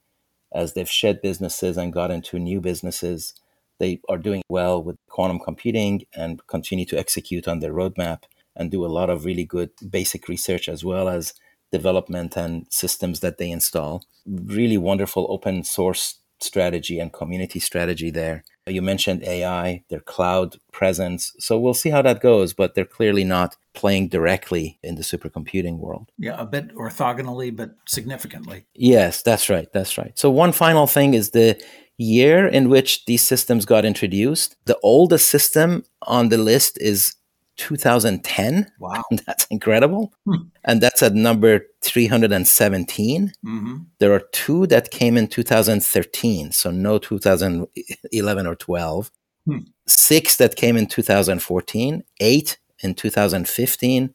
As 0.52 0.74
they've 0.74 0.90
shed 0.90 1.22
businesses 1.22 1.78
and 1.78 1.94
got 1.94 2.12
into 2.12 2.40
new 2.40 2.60
businesses, 2.60 3.34
they 3.80 4.02
are 4.10 4.18
doing 4.18 4.42
well 4.50 4.84
with 4.84 4.98
quantum 5.08 5.40
computing 5.40 6.04
and 6.14 6.46
continue 6.48 6.86
to 6.86 6.98
execute 6.98 7.48
on 7.48 7.60
their 7.60 7.74
roadmap 7.74 8.24
and 8.58 8.72
do 8.72 8.86
a 8.86 8.88
lot 8.88 9.10
of 9.10 9.26
really 9.26 9.46
good 9.46 9.70
basic 9.90 10.28
research 10.28 10.68
as 10.68 10.84
well 10.84 11.08
as 11.08 11.34
development 11.72 12.36
and 12.36 12.66
systems 12.70 13.20
that 13.20 13.38
they 13.38 13.50
install. 13.50 14.04
Really 14.26 14.78
wonderful 14.78 15.28
open 15.30 15.64
source 15.64 16.20
strategy 16.40 17.00
and 17.00 17.12
community 17.14 17.60
strategy 17.60 18.12
there. 18.12 18.44
You 18.68 18.82
mentioned 18.82 19.24
AI, 19.24 19.84
their 19.90 20.02
cloud 20.02 20.58
presence. 20.72 21.34
So 21.40 21.58
we'll 21.58 21.74
see 21.74 21.90
how 21.90 22.02
that 22.04 22.22
goes, 22.22 22.54
but 22.54 22.76
they're 22.76 22.86
clearly 22.86 23.24
not 23.24 23.56
playing 23.74 24.10
directly 24.10 24.80
in 24.84 24.96
the 24.96 25.04
supercomputing 25.04 25.78
world. 25.78 26.12
Yeah, 26.18 26.36
a 26.38 26.46
bit 26.46 26.76
orthogonally, 26.76 27.56
but 27.56 27.72
significantly. 27.88 28.66
Yes, 28.74 29.22
that's 29.22 29.50
right. 29.50 29.72
That's 29.72 29.98
right. 29.98 30.18
So, 30.18 30.30
one 30.30 30.52
final 30.52 30.88
thing 30.88 31.14
is 31.14 31.32
the 31.32 31.62
year 31.98 32.48
in 32.48 32.70
which 32.70 33.06
these 33.06 33.24
systems 33.24 33.66
got 33.66 33.86
introduced. 33.86 34.56
The 34.66 34.78
oldest 34.84 35.30
system 35.30 35.84
on 36.04 36.30
the 36.30 36.38
list 36.38 36.78
is 36.80 37.16
2010. 37.58 38.72
Wow. 38.80 39.04
That's 39.26 39.46
incredible. 39.50 40.14
Hmm. 40.26 40.48
And 40.64 40.82
that's 40.82 41.04
at 41.04 41.14
number 41.14 41.66
317. 41.82 43.34
Mm-hmm. 43.46 43.78
There 44.00 44.14
are 44.14 44.24
two 44.32 44.68
that 44.68 44.92
came 44.92 45.18
in 45.18 45.28
2013, 45.28 46.52
so 46.52 46.72
no 46.72 46.98
2011 46.98 48.48
or 48.48 48.56
12. 48.56 49.12
Hmm. 49.46 49.58
Six 49.86 50.36
that 50.38 50.56
came 50.56 50.78
in 50.78 50.88
2014, 50.88 52.04
eight 52.20 52.58
in 52.84 52.94
2015, 52.94 54.14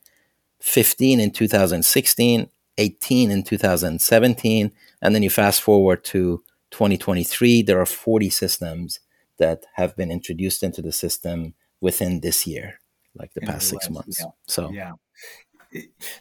15 0.60 1.20
in 1.20 1.30
2016, 1.30 2.50
18 2.78 3.30
in 3.30 3.42
2017. 3.42 4.72
And 5.00 5.14
then 5.14 5.22
you 5.22 5.30
fast 5.30 5.62
forward 5.62 6.04
to 6.04 6.42
2023, 6.70 7.62
there 7.62 7.80
are 7.80 7.86
40 7.86 8.30
systems 8.30 9.00
that 9.38 9.64
have 9.74 9.96
been 9.96 10.10
introduced 10.10 10.62
into 10.62 10.82
the 10.82 10.92
system 10.92 11.54
within 11.80 12.20
this 12.20 12.46
year 12.46 12.78
like 13.14 13.32
the 13.34 13.42
in 13.42 13.48
past 13.48 13.68
six 13.68 13.90
months. 13.90 14.18
Yeah. 14.20 14.26
So 14.46 14.70
yeah, 14.70 14.92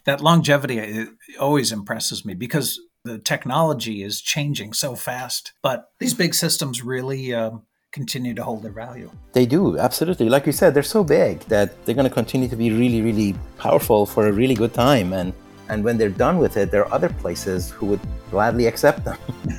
that 0.04 0.20
longevity 0.20 1.06
always 1.38 1.72
impresses 1.72 2.24
me 2.24 2.34
because 2.34 2.80
the 3.04 3.18
technology 3.18 4.02
is 4.02 4.20
changing 4.20 4.72
so 4.72 4.94
fast. 4.94 5.52
But 5.62 5.90
these 5.98 6.14
big 6.14 6.34
systems 6.34 6.82
really 6.82 7.34
um, 7.34 7.62
continue 7.92 8.34
to 8.34 8.42
hold 8.42 8.62
their 8.62 8.72
value. 8.72 9.10
They 9.32 9.46
do 9.46 9.78
absolutely. 9.78 10.28
Like 10.28 10.46
you 10.46 10.52
said, 10.52 10.74
they're 10.74 10.82
so 10.82 11.04
big 11.04 11.40
that 11.40 11.84
they're 11.84 11.94
going 11.94 12.08
to 12.08 12.14
continue 12.14 12.48
to 12.48 12.56
be 12.56 12.70
really, 12.70 13.02
really 13.02 13.34
powerful 13.58 14.06
for 14.06 14.26
a 14.26 14.32
really 14.32 14.54
good 14.54 14.74
time. 14.74 15.12
And 15.12 15.32
and 15.68 15.84
when 15.84 15.96
they're 15.96 16.10
done 16.10 16.38
with 16.38 16.56
it, 16.56 16.70
there 16.70 16.84
are 16.84 16.92
other 16.92 17.08
places 17.08 17.70
who 17.70 17.86
would 17.86 18.00
gladly 18.30 18.66
accept 18.66 19.04
them. 19.04 19.16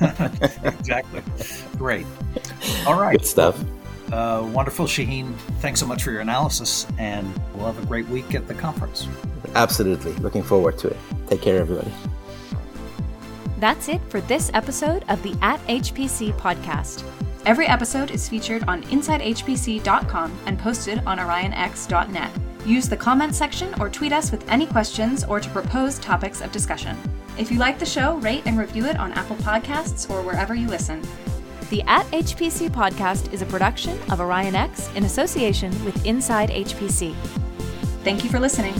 exactly. 0.64 1.22
Great. 1.76 2.06
All 2.86 3.00
right. 3.00 3.18
Good 3.18 3.26
stuff. 3.26 3.58
Uh, 4.12 4.48
wonderful, 4.52 4.86
Shaheen. 4.86 5.34
Thanks 5.60 5.80
so 5.80 5.86
much 5.86 6.02
for 6.02 6.10
your 6.10 6.20
analysis, 6.20 6.86
and 6.98 7.32
we'll 7.54 7.66
have 7.66 7.82
a 7.82 7.86
great 7.86 8.06
week 8.08 8.34
at 8.34 8.46
the 8.46 8.54
conference. 8.54 9.08
Absolutely. 9.54 10.12
Looking 10.14 10.42
forward 10.42 10.78
to 10.78 10.88
it. 10.88 10.96
Take 11.28 11.42
care, 11.42 11.58
everybody. 11.58 11.92
That's 13.58 13.88
it 13.88 14.00
for 14.08 14.20
this 14.20 14.50
episode 14.52 15.04
of 15.08 15.22
the 15.22 15.36
At 15.40 15.58
HPC 15.68 16.32
podcast. 16.34 17.02
Every 17.46 17.66
episode 17.66 18.10
is 18.10 18.28
featured 18.28 18.64
on 18.68 18.82
InsideHPC.com 18.84 20.38
and 20.46 20.58
posted 20.58 20.98
on 21.06 21.18
OrionX.net. 21.18 22.30
Use 22.64 22.88
the 22.88 22.96
comment 22.96 23.34
section 23.34 23.74
or 23.78 23.90
tweet 23.90 24.12
us 24.12 24.30
with 24.30 24.48
any 24.50 24.66
questions 24.66 25.24
or 25.24 25.40
to 25.40 25.50
propose 25.50 25.98
topics 25.98 26.40
of 26.40 26.52
discussion. 26.52 26.96
If 27.36 27.50
you 27.50 27.58
like 27.58 27.78
the 27.78 27.86
show, 27.86 28.16
rate 28.18 28.42
and 28.46 28.56
review 28.58 28.86
it 28.86 28.96
on 28.96 29.12
Apple 29.12 29.36
Podcasts 29.36 30.08
or 30.08 30.22
wherever 30.22 30.54
you 30.54 30.68
listen. 30.68 31.02
The 31.74 31.82
At 31.88 32.06
HPC 32.12 32.70
podcast 32.70 33.32
is 33.32 33.42
a 33.42 33.46
production 33.46 33.98
of 34.02 34.20
OrionX 34.20 34.94
in 34.94 35.02
association 35.02 35.72
with 35.84 36.06
Inside 36.06 36.50
HPC. 36.50 37.12
Thank 38.04 38.22
you 38.22 38.30
for 38.30 38.38
listening. 38.38 38.74